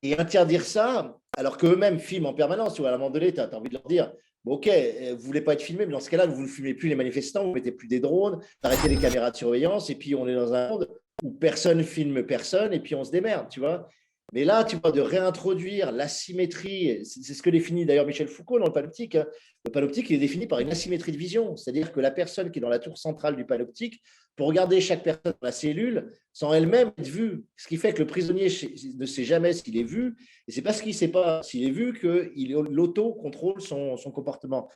[0.02, 3.54] Et interdire ça, alors qu'eux-mêmes filment en permanence, vois, à un moment donné, tu as,
[3.54, 4.12] envie de leur dire,
[4.44, 6.88] ok, euh, vous voulez pas être filmé, mais dans ce cas-là, vous ne filmez plus
[6.88, 10.26] les manifestants, vous mettez plus des drones, arrêtez les caméras de surveillance, et puis on
[10.26, 10.88] est dans un monde
[11.22, 13.88] où personne filme personne, et puis on se démerde, tu vois.
[14.32, 18.66] Mais là, tu vois, de réintroduire l'asymétrie, c'est ce que définit d'ailleurs Michel Foucault dans
[18.66, 19.14] le panoptique.
[19.14, 19.26] Hein.
[19.66, 22.62] Le panoptique est défini par une asymétrie de vision, c'est-à-dire que la personne qui est
[22.62, 24.00] dans la tour centrale du panoptique
[24.34, 27.44] peut regarder chaque personne dans la cellule sans elle-même être vue.
[27.58, 28.48] Ce qui fait que le prisonnier
[28.96, 30.16] ne sait jamais s'il est vu,
[30.48, 34.70] et c'est parce qu'il ne sait pas s'il est vu qu'il l'auto-contrôle son, son comportement.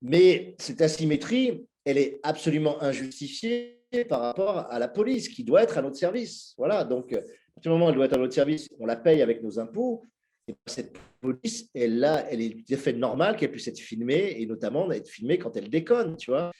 [0.00, 3.76] Mais cette asymétrie, elle est absolument injustifiée
[4.08, 6.54] par rapport à la police qui doit être à notre service.
[6.56, 7.14] Voilà, donc
[7.60, 10.06] partir moment elle doit être à notre service, on la paye avec nos impôts.
[10.48, 14.36] Et cette police, elle, là, elle est tout à fait normal qu'elle puisse être filmée,
[14.38, 16.50] et notamment être filmée quand elle déconne, tu vois.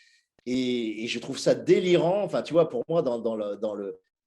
[0.45, 2.23] Et, je trouve ça délirant.
[2.23, 3.77] Enfin, tu vois, pour moi, dans, le, dans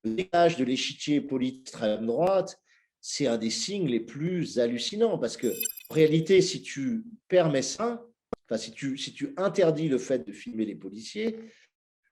[0.03, 2.59] dégage de l'échiquier politique extrême droite,
[2.99, 5.47] c'est un des signes les plus hallucinants parce que,
[5.89, 8.03] en réalité, si tu permets ça,
[8.45, 11.37] enfin, si tu, si tu interdis le fait de filmer les policiers,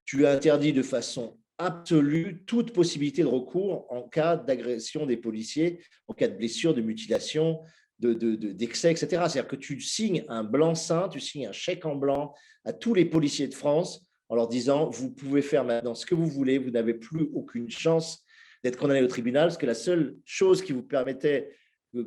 [0.05, 6.13] tu interdis de façon absolue toute possibilité de recours en cas d'agression des policiers, en
[6.13, 7.61] cas de blessure, de mutilation,
[7.99, 9.07] d'excès, de, etc.
[9.09, 12.33] C'est-à-dire que tu signes un blanc-seing, tu signes un chèque en blanc
[12.65, 16.15] à tous les policiers de France en leur disant vous pouvez faire maintenant ce que
[16.15, 18.23] vous voulez, vous n'avez plus aucune chance
[18.63, 21.49] d'être condamné au tribunal, parce que la seule chose qui vous permettait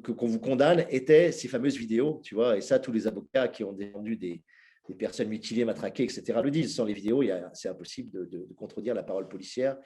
[0.03, 2.57] qu'on vous condamne était ces fameuses vidéos, tu vois.
[2.57, 4.41] Et ça, tous les avocats qui ont défendu des,
[4.89, 6.39] des personnes mutilées, matraquées, etc.
[6.43, 6.75] le disent.
[6.75, 7.23] Sans les vidéos,
[7.53, 9.77] c'est impossible de, contredire la parole policière.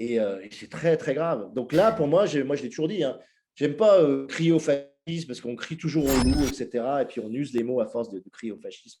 [0.00, 1.52] Euh, et, c'est très, très grave.
[1.54, 3.18] Donc là, pour moi, moi je l'ai toujours dit, hein,
[3.54, 6.84] j'aime pas euh, crier au fascisme parce qu'on crie toujours au loup, etc.
[7.02, 9.00] Et puis on use les mots à force de, crier au fascisme.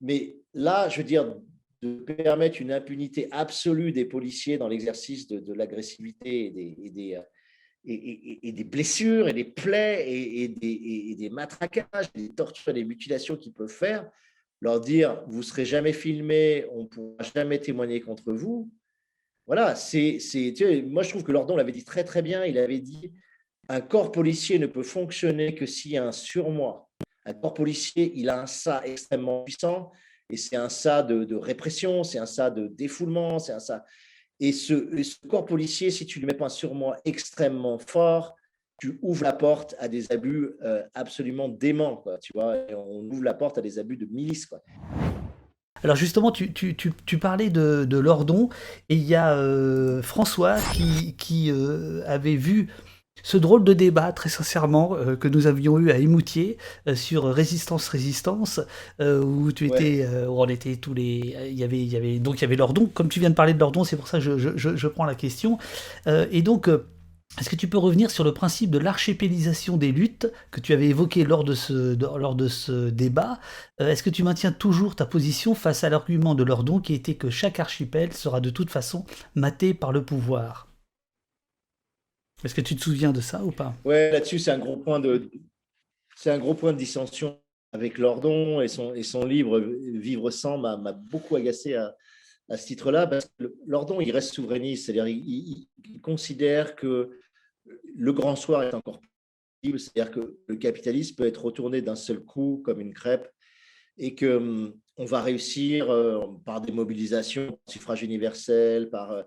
[0.00, 1.36] Mais là, je veux dire,
[1.82, 7.20] de permettre une impunité absolue des policiers dans l'exercice de, l'agressivité et des, et, des,
[8.64, 14.10] blessures et des plaies et, des, des, matraquages, des tortures, des mutilations qu'ils peuvent faire,
[14.60, 18.70] leur dire vous ne serez jamais filmé, on ne pourra jamais témoigner contre vous.
[19.46, 20.18] Voilà, c'est,
[20.86, 22.44] moi je trouve que Lordon l'avait dit très très bien.
[22.44, 23.12] Il avait dit
[23.68, 26.88] un corps policier ne peut fonctionner que s'il y a un surmoi.
[27.24, 29.92] Un corps policier, il a un ça extrêmement puissant
[30.30, 33.84] et c'est un ça de, répression, c'est un ça de défoulement, c'est un ça.
[34.40, 38.36] Et ce, corps policier, si tu ne lui mets pas un surmoi extrêmement fort,
[38.78, 42.56] tu ouvres la porte à des abus euh, absolument déments, quoi, tu vois.
[42.70, 44.46] on ouvre la porte à des abus de milice.
[45.82, 48.48] Alors justement, tu, parlais de, Lordon,
[48.88, 52.68] et il y a euh, François qui, euh, avait vu
[53.26, 56.58] ce drôle de débat, très sincèrement, euh, que nous avions eu à Émoutier
[56.94, 58.60] sur Résistance Résistance,
[59.00, 62.38] où tu étais, où on était tous les, il y avait, il y avait donc
[62.38, 62.88] il y avait Lordon.
[62.92, 65.14] Comme tu viens de parler de Lordon, c'est pour ça que je, je prends la
[65.14, 65.58] question.
[66.06, 66.68] et donc
[67.38, 70.86] est-ce que tu peux revenir sur le principe de l'archipélisation des luttes que tu avais
[70.88, 73.38] évoqué lors de ce, lors de ce débat?
[73.80, 77.16] Euh, Est-ce que tu maintiens toujours ta position face à l'argument de Lordon qui était
[77.16, 79.04] que chaque archipel sera de toute façon
[79.34, 80.65] maté par le pouvoir?
[82.44, 83.74] Est-ce que tu te souviens de ça ou pas?
[83.84, 85.30] Ouais, là-dessus, c'est un gros point de,
[86.16, 87.40] c'est un gros point de dissension
[87.72, 91.94] avec Lordon et son, et son livre Vivre sans m'a beaucoup agacé à,
[92.48, 93.10] à ce titre-là,
[93.66, 95.66] Lordon, il reste souverainiste, c'est-à-dire il,
[96.00, 97.18] considère que
[97.96, 99.00] le grand soir est encore
[99.60, 103.28] possible, c'est-à-dire que le capitalisme peut être retourné d'un seul coup comme une crêpe
[103.98, 109.22] et que hum, on va réussir euh, par des mobilisations, suffrage universel, par euh,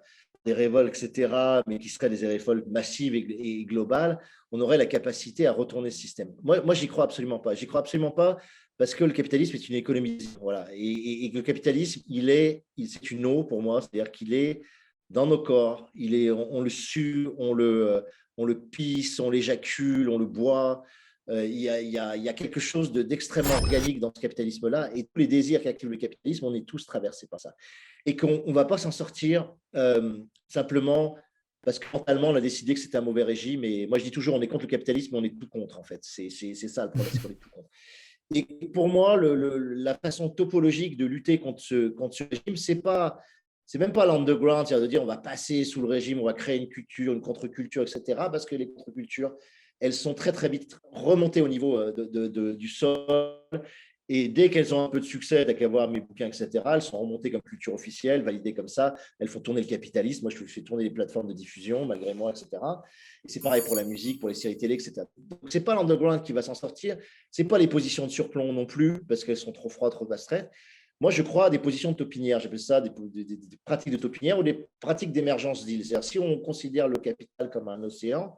[0.46, 4.20] des révoltes, etc., mais qui seraient des révoltes massives et, globales,
[4.52, 6.30] on aurait la capacité à retourner ce système.
[6.44, 7.56] Moi, moi j'y crois absolument pas.
[7.56, 8.38] J'y crois absolument pas
[8.78, 10.18] parce que le capitalisme est une économie.
[10.42, 10.68] Voilà.
[10.74, 14.62] Et, le capitalisme, il est, c'est une eau pour moi, c'est-à-dire qu'il est
[15.10, 18.06] dans nos corps, il est, on, le sue, on le,
[18.38, 20.84] on le pisse, on l'éjacule, on le boit.
[21.30, 25.62] Euh, il, y a, quelque chose d'extrêmement organique dans ce capitalisme-là, et tous les désirs
[25.62, 27.54] qu'active le capitalisme, on est tous traversés par ça.
[28.06, 30.18] Et qu'on ne va pas s'en sortir euh,
[30.48, 31.16] simplement
[31.64, 33.64] parce que mentalement, on a décidé que c'était un mauvais régime.
[33.64, 35.78] Et moi, je dis toujours, on est contre le capitalisme, mais on est tout contre,
[35.78, 36.00] en fait.
[36.02, 37.70] C'est ça le problème, c'est qu'on est tout contre.
[38.34, 43.20] Et pour moi, la façon topologique de lutter contre ce, contre ce régime, c'est pas,
[43.78, 46.58] même pas l'underground, c'est-à-dire de dire on va passer sous le régime, on va créer
[46.58, 48.02] une culture, une contre-culture, etc.
[48.32, 49.36] Parce que les contre-cultures,
[49.80, 53.38] elles sont très très vite remontées au niveau euh, de, du sol
[54.12, 57.00] et dès qu'elles ont un peu de succès, dès qu'elles mes bouquins, etc., elles sont
[57.00, 58.96] remontées comme culture officielle, validées comme ça.
[59.20, 60.24] Elles font tourner le capitalisme.
[60.24, 62.48] Moi, je fais tourner les plateformes de diffusion, malgré moi, etc.
[63.24, 65.04] Et c'est pareil pour la musique, pour les séries télé, etc.
[65.16, 66.98] Donc, ce n'est pas l'underground qui va s'en sortir.
[67.30, 70.12] Ce n'est pas les positions de surplomb non plus, parce qu'elles sont trop froides, trop
[70.12, 70.50] abstraites.
[71.00, 72.40] Moi, je crois à des positions de topinière.
[72.40, 72.92] J'appelle ça des,
[73.64, 75.86] pratiques de topinière ou des pratiques d'émergence d'îles.
[76.02, 78.36] Si on considère le capital comme un océan,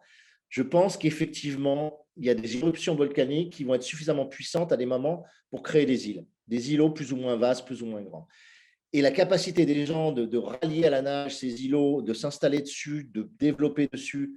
[0.52, 4.78] je pense qu'effectivement, il y a des éruptions volcaniques qui vont être suffisamment puissantes à
[4.78, 8.02] des moments pour créer des îles, des îlots plus ou moins vastes, plus ou moins
[8.02, 8.28] grands.
[8.92, 13.10] Et la capacité des gens de, rallier à la nage ces îlots, de s'installer dessus,
[13.14, 14.36] de développer dessus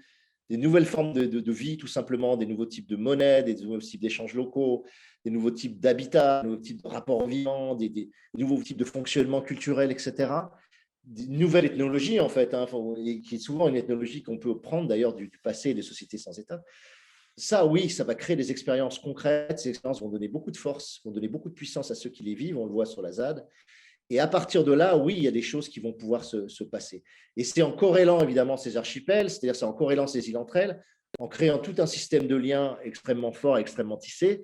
[0.49, 4.01] des nouvelles formes de, vie, tout simplement, des nouveaux types de monnaie, des nouveaux types
[4.01, 4.85] d'échanges locaux,
[5.25, 9.43] des nouveaux types d'habitats, des nouveaux types de rapports vivants, des, nouveaux types de fonctionnement
[9.43, 10.29] culturel, etc
[11.29, 12.67] nouvelle ethnologie, en fait, hein,
[13.25, 16.63] qui est souvent une ethnologie qu'on peut prendre d'ailleurs du, passé des sociétés sans État.
[17.37, 19.59] Ça, oui, ça va créer des expériences concrètes.
[19.59, 22.23] Ces expériences vont donner beaucoup de force, vont donner beaucoup de puissance à ceux qui
[22.23, 22.59] les vivent.
[22.59, 23.47] On le voit sur la ZAD.
[24.11, 26.65] Et à partir de là, oui, il y a des choses qui vont pouvoir se,
[26.65, 27.03] passer.
[27.37, 30.85] Et c'est en corrélant évidemment ces archipels, c'est-à-dire c'est en corrélant ces îles entre elles,
[31.19, 34.43] en créant tout un système de liens extrêmement fort, extrêmement tissé,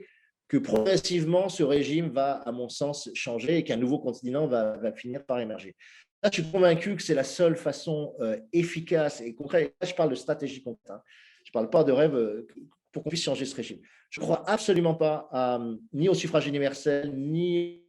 [0.49, 4.93] que progressivement ce régime va, à mon sens, changer et qu'un nouveau continent va, va
[4.93, 5.77] finir par émerger.
[6.23, 9.75] Là, je suis convaincu que c'est la seule façon euh, efficace et concrète.
[9.81, 10.91] Là, je parle de stratégie concrète.
[10.91, 11.03] Hein.
[11.45, 12.47] Je ne parle pas de rêve euh,
[12.93, 13.79] pour qu'on puisse changer ce régime.
[14.11, 15.61] Je ne crois absolument pas
[15.93, 17.85] ni au suffrage universel, ni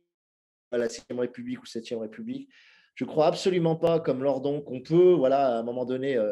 [0.71, 2.49] à la 6 République ou 7e République.
[2.95, 6.31] Je ne crois absolument pas, comme Lordon, qu'on peut, voilà, à un moment donné, euh,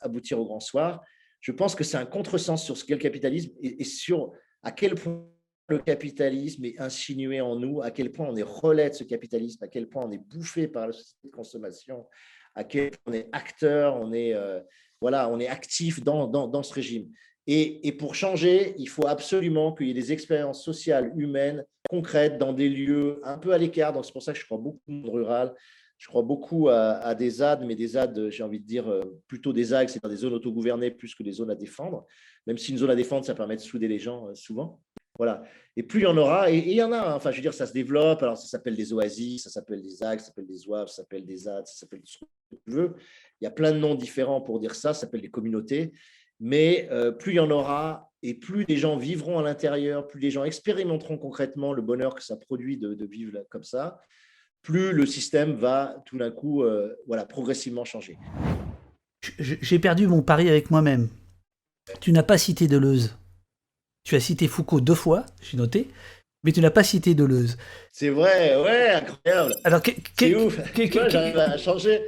[0.00, 1.04] aboutir au grand soir.
[1.40, 4.32] Je pense que c'est un contresens sur ce qu'est le capitalisme et sur
[4.62, 5.28] à quel point
[5.68, 9.62] le capitalisme est insinué en nous, à quel point on est relais de ce capitalisme,
[9.64, 12.06] à quel point on est bouffé par la société de consommation,
[12.54, 14.60] à quel point on est acteur, on est, euh,
[15.00, 17.10] voilà, on est actif dans, dans, ce régime.
[17.48, 22.38] Et, et, pour changer, il faut absolument qu'il y ait des expériences sociales, humaines, concrètes,
[22.38, 23.92] dans des lieux un peu à l'écart.
[23.92, 25.54] Donc c'est pour ça que je crois beaucoup au monde rural.
[25.98, 29.54] Je crois beaucoup à, des ZAD, mais des ZAD, j'ai envie de dire euh, plutôt
[29.54, 32.04] des ZAG, c'est-à-dire des zones autogouvernées plus que des zones à défendre.
[32.46, 34.78] Même si une zone à défendre, ça permet de souder les gens euh, souvent.
[35.18, 35.42] Voilà.
[35.76, 37.14] Et plus il y en aura, et il y en a, hein.
[37.14, 38.22] enfin, je veux dire, ça se développe.
[38.22, 41.24] Alors, ça s'appelle des oasis, ça s'appelle des axes, ça s'appelle des oaves, ça s'appelle
[41.24, 42.94] des ZAD, ça s'appelle ce que tu veux.
[43.40, 45.92] Il y a plein de noms différents pour dire ça, ça s'appelle des communautés.
[46.40, 50.20] Mais euh, plus il y en aura, et plus les gens vivront à l'intérieur, plus
[50.20, 54.00] les gens expérimenteront concrètement le bonheur que ça produit de, vivre comme ça,
[54.62, 58.18] plus le système va tout d'un coup, euh, voilà, progressivement changer.
[59.38, 61.08] J'ai perdu mon pari avec moi-même.
[62.00, 63.16] Tu n'as pas cité Deleuze.
[64.06, 65.90] Tu as cité Foucault deux fois, j'ai noté,
[66.44, 67.56] mais tu n'as pas cité Deleuze.
[67.90, 69.52] C'est vrai, ouais, incroyable.
[69.64, 69.80] Alors,
[70.16, 70.60] c'est ouf.
[71.08, 72.02] J'arrive à changer.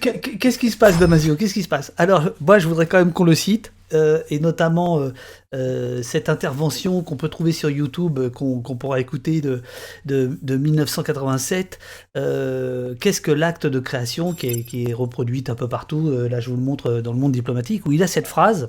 [0.00, 1.36] Qu'est-ce qui se passe, Damasio?
[1.36, 1.92] Qu'est-ce qui se passe?
[1.96, 5.12] Alors, moi, je voudrais quand même qu'on le cite, euh, et notamment euh,
[5.54, 9.62] euh, cette intervention qu'on peut trouver sur YouTube, qu'on pourra écouter de,
[10.06, 11.78] de, 1987.
[12.14, 16.50] Qu'est-ce que l'acte de création qui est, qui est reproduite un peu partout Là, je
[16.50, 18.68] vous le montre dans le monde diplomatique, où il a cette phrase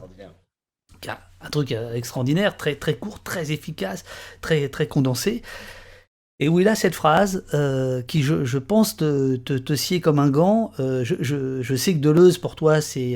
[1.46, 4.04] un truc euh, extraordinaire, très, très court, très efficace,
[4.42, 5.42] très, très condensé.
[6.42, 10.30] Et où il a cette phrase euh, qui, je, pense, te, te, sied comme un
[10.30, 10.72] gant.
[10.82, 13.12] Euh, je, sais que Deleuze, pour toi, c'est.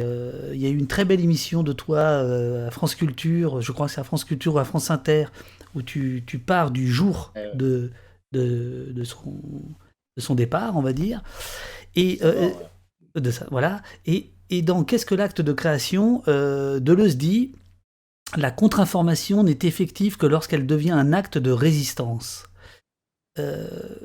[0.54, 2.22] il y a eu une très belle émission de toi
[2.68, 5.26] à France Culture, je crois que c'est à France Culture ou à France Inter,
[5.76, 7.92] où tu, tu pars du jour de,
[8.32, 9.34] de, de, son,
[10.16, 11.22] de son départ, on va dire.
[11.98, 12.22] Et.
[13.16, 13.82] de ça, voilà.
[14.06, 17.52] Et, et dans Qu'est-ce que l'acte de création Deleuze dit
[18.38, 22.46] la contre-information n'est effective que lorsqu'elle devient un acte de résistance.
[23.38, 23.96] Euh,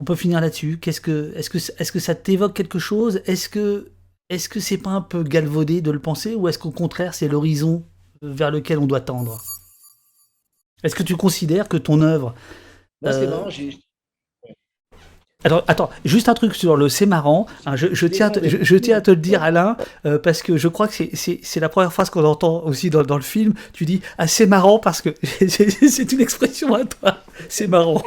[0.00, 0.78] on peut finir là-dessus.
[0.78, 3.22] Qu'est-ce que, est-ce que, est-ce que ça t'évoque quelque chose?
[3.26, 3.92] Est-ce que,
[4.28, 7.28] est-ce que c'est pas un peu galvaudé de le penser, ou est-ce qu'au contraire c'est
[7.28, 7.84] l'horizon
[8.22, 9.42] vers lequel on doit tendre?
[10.82, 12.34] Est-ce que tu considères que ton œuvre
[13.04, 13.50] euh, alors,
[15.44, 17.46] attends, juste un truc sur le c'est marrant.
[17.66, 20.88] Hein, je, tiens, je, tiens à te le dire, Alain, euh, parce que je crois
[20.88, 23.54] que c'est la première phrase qu'on entend aussi dans, le film.
[23.72, 25.10] Tu dis ah c'est marrant parce que
[25.48, 27.18] c'est une expression à toi.
[27.48, 28.02] C'est marrant.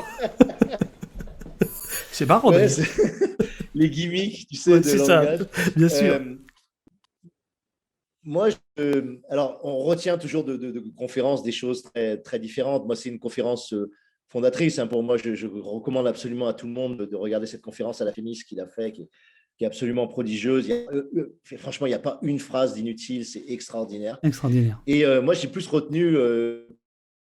[2.11, 2.51] c'est marrant.
[3.73, 5.37] Les gimmicks, tu sais, de C'est ça,
[5.75, 6.15] bien sûr.
[6.15, 6.35] Euh,
[8.23, 8.49] moi,
[9.29, 12.85] alors, on retient toujours de, conférences des choses très, très différentes.
[12.85, 13.89] Moi, c'est une conférence euh,
[14.31, 14.79] fondatrice.
[14.79, 18.05] Hein, pour moi, je, recommande absolument à tout le monde de, regarder cette conférence à
[18.05, 19.09] la FEMIS qu'il a fait, qui,
[19.59, 20.67] est absolument prodigieuse.
[20.67, 24.17] Il euh, euh, franchement, il n'y a pas une phrase d'inutile, c'est extraordinaire.
[24.23, 24.81] Extraordinaire.
[24.87, 26.17] Et euh, moi, j'ai plus retenu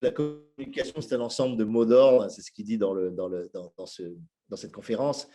[0.02, 3.28] la communication, c'est un ensemble de mots d'ordre, c'est ce qu'il dit dans, le, dans,
[3.28, 4.02] le, dans, ce,
[4.50, 5.28] dans cette conférence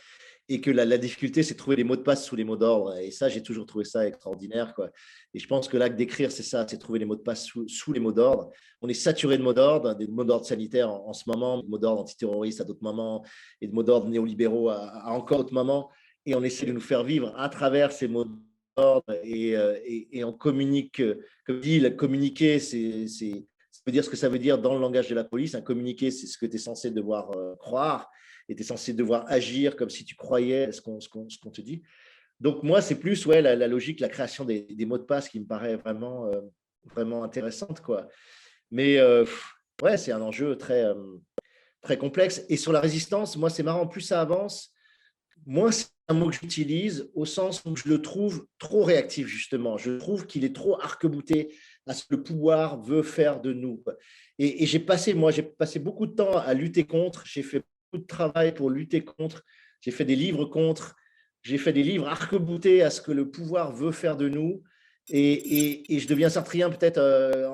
[0.53, 2.97] et que la, difficulté, c'est de trouver les mots de passe sous les mots d'ordre.
[2.97, 4.73] Et ça, j'ai toujours trouvé ça extraordinaire.
[4.73, 4.89] Quoi.
[5.33, 7.93] Et je pense que l'acte d'écrire, c'est ça, c'est trouver les mots de passe sous,
[7.93, 8.51] les mots d'ordre.
[8.81, 11.77] On est saturé de mots d'ordre, des mots d'ordre sanitaires en, ce moment, des mots
[11.77, 13.23] d'ordre antiterroristes à d'autres moments,
[13.61, 15.89] et de mots d'ordre néolibéraux à, encore d'autres moments.
[16.25, 18.25] Et on essaie de nous faire vivre à travers ces mots
[18.75, 19.77] d'ordre et, euh,
[20.25, 21.01] on communique,
[21.45, 25.07] comme dit, communiquer, c'est, ça veut dire ce que ça veut dire dans le langage
[25.07, 25.55] de la police.
[25.55, 28.09] Un communiquer, c'est ce que tu es censé devoir euh, croire
[28.51, 31.83] et tu es censé devoir agir comme si tu croyais ce qu'on te dit.
[32.41, 35.45] Donc, moi, c'est plus ouais, la, logique, la création des, mots de passe qui me
[35.45, 36.41] paraît vraiment, euh,
[36.93, 37.79] vraiment intéressante.
[37.79, 38.09] Quoi.
[38.71, 39.25] Mais euh,
[39.81, 40.95] ouais, c'est un enjeu très, euh,
[41.81, 42.43] très complexe.
[42.49, 44.73] Et sur la résistance, moi, c'est marrant, plus ça avance,
[45.45, 49.77] moins c'est un mot que j'utilise au sens où je le trouve trop réactif, justement.
[49.77, 51.55] Je trouve qu'il est trop arc-bouté
[51.87, 53.81] à ce que le pouvoir veut faire de nous.
[54.39, 57.23] Et, et j'ai passé, moi, j'ai passé beaucoup de temps à lutter contre.
[57.25, 57.63] J'ai fait
[57.97, 59.43] de travail pour lutter contre.
[59.81, 60.95] J'ai fait des livres contre.
[61.43, 64.63] J'ai fait des livres arc-boutés à ce que le pouvoir veut faire de nous.
[65.09, 67.47] Et, et, je deviens sartrien peut-être euh,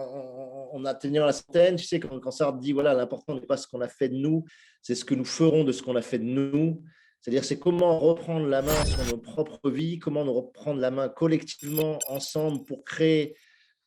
[0.74, 1.78] en, atteignant la centaine.
[1.78, 4.16] Tu sais, quand, quand Sartre dit voilà, l'important n'est pas ce qu'on a fait de
[4.16, 4.44] nous,
[4.82, 6.84] c'est ce que nous ferons de ce qu'on a fait de nous.
[7.22, 11.10] C'est-à-dire, c'est comment reprendre la main sur nos propres vies, comment nous reprendre la main
[11.10, 13.36] collectivement, ensemble, pour créer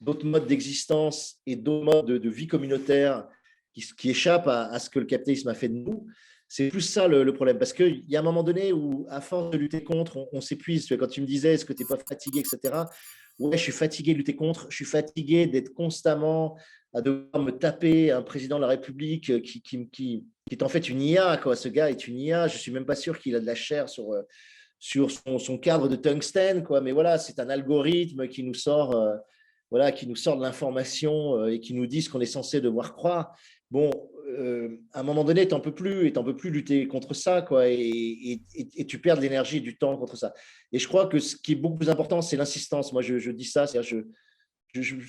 [0.00, 3.28] d'autres modes d'existence et d'autres modes de, vie communautaire
[3.72, 6.06] qui, qui échappent à, à, ce que le capitalisme a fait de nous.
[6.50, 7.58] C'est plus ça le, problème.
[7.58, 10.88] Parce qu'il y a un moment donné où, à force de lutter contre, on, s'épuise.
[10.98, 12.74] Quand tu me disais, est-ce que tu n'es pas fatigué, etc.
[13.38, 14.66] Ouais, je suis fatigué de lutter contre.
[14.68, 16.58] Je suis fatigué d'être constamment
[16.92, 21.00] à devoir me taper un président de la République qui, qui, est en fait une
[21.00, 21.36] IA.
[21.36, 21.54] Quoi.
[21.54, 22.48] Ce gars est une IA.
[22.48, 24.22] Je ne suis même pas sûr qu'il a de la chair sur, euh,
[24.80, 26.64] sur son, cadre de tungstène.
[26.64, 26.80] Quoi.
[26.80, 29.14] Mais voilà, c'est un algorithme qui nous sort, euh,
[29.70, 32.60] voilà, qui nous sort de l'information euh, et qui nous dit ce qu'on est censé
[32.60, 33.36] devoir croire.
[33.70, 33.88] Bon,
[34.38, 37.14] euh, à un moment donné, tu n'en peux plus et tu peux plus lutter contre
[37.14, 38.40] ça, quoi, et,
[38.88, 40.32] tu perds de l'énergie et du temps contre ça.
[40.72, 42.92] Et je crois que ce qui est beaucoup plus important, c'est l'insistance.
[42.92, 43.98] Moi, je, dis ça, je,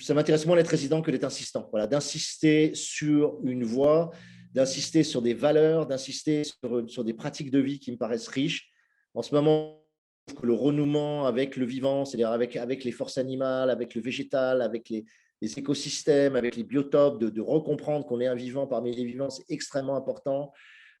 [0.00, 1.68] ça m'intéresse moins d'être résident que d'être insistant.
[1.70, 4.10] Voilà, d'insister sur une voie,
[4.52, 8.70] d'insister sur des valeurs, d'insister sur, sur, des pratiques de vie qui me paraissent riches.
[9.14, 9.81] En ce moment,
[10.26, 14.88] que le renouement avec le vivant, c'est-à-dire avec, les forces animales, avec le végétal, avec
[14.88, 15.04] les,
[15.40, 19.96] écosystèmes, avec les biotopes, de, de qu'on est un vivant parmi les vivants, c'est extrêmement
[19.96, 20.52] important.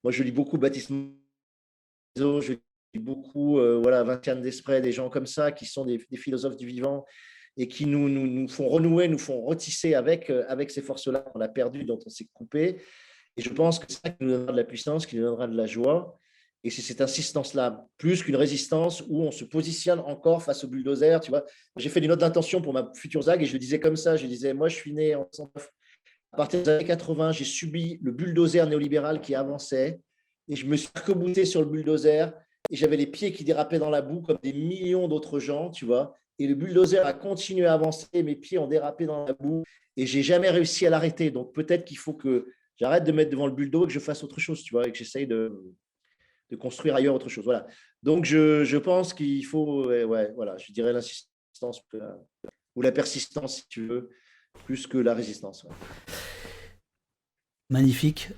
[0.02, 0.90] Moi, je lis beaucoup Baptiste
[2.16, 6.56] je lis beaucoup euh, voilà, Vinciane Desprez, des gens comme ça qui sont des, philosophes
[6.56, 7.04] du vivant
[7.56, 11.20] et qui nous, nous, nous, font renouer, nous font retisser avec, euh, avec ces forces-là
[11.20, 12.80] qu'on a perdues, dont on s'est coupé.
[13.36, 15.56] Et je pense que ça qui nous donnera de la puissance, qui nous donnera de
[15.56, 16.18] la joie.
[16.64, 21.18] Et c'est cette insistance-là, plus qu'une résistance où on se positionne encore face au bulldozer.
[21.20, 21.44] Tu vois,
[21.76, 24.16] j'ai fait des notes d'intention pour ma future ZAG et je le disais comme ça.
[24.16, 25.70] Je disais, moi, je suis né en 1909.
[26.32, 30.00] À partir des années 80, j'ai subi le bulldozer néolibéral qui avançait
[30.48, 32.32] et je me suis recobouté sur le bulldozer
[32.70, 35.84] et j'avais les pieds qui dérapaient dans la boue comme des millions d'autres gens, tu
[35.84, 36.14] vois.
[36.38, 39.64] Et le bulldozer a continué à avancer, mes pieds ont dérapé dans la boue
[39.96, 41.30] et j'ai jamais réussi à l'arrêter.
[41.30, 42.46] Donc peut-être qu'il faut que
[42.78, 44.92] j'arrête de mettre devant le bulldozer et que je fasse autre chose, tu vois, et
[44.92, 45.60] que j'essaye de,
[46.52, 47.44] de construire ailleurs autre chose.
[47.44, 47.66] Voilà.
[48.02, 51.80] Donc, je, je pense qu'il faut, ouais, voilà, je dirais l'insistance
[52.76, 54.10] ou la persistance, si tu veux,
[54.66, 55.66] plus que la résistance.
[57.70, 58.28] Magnifique.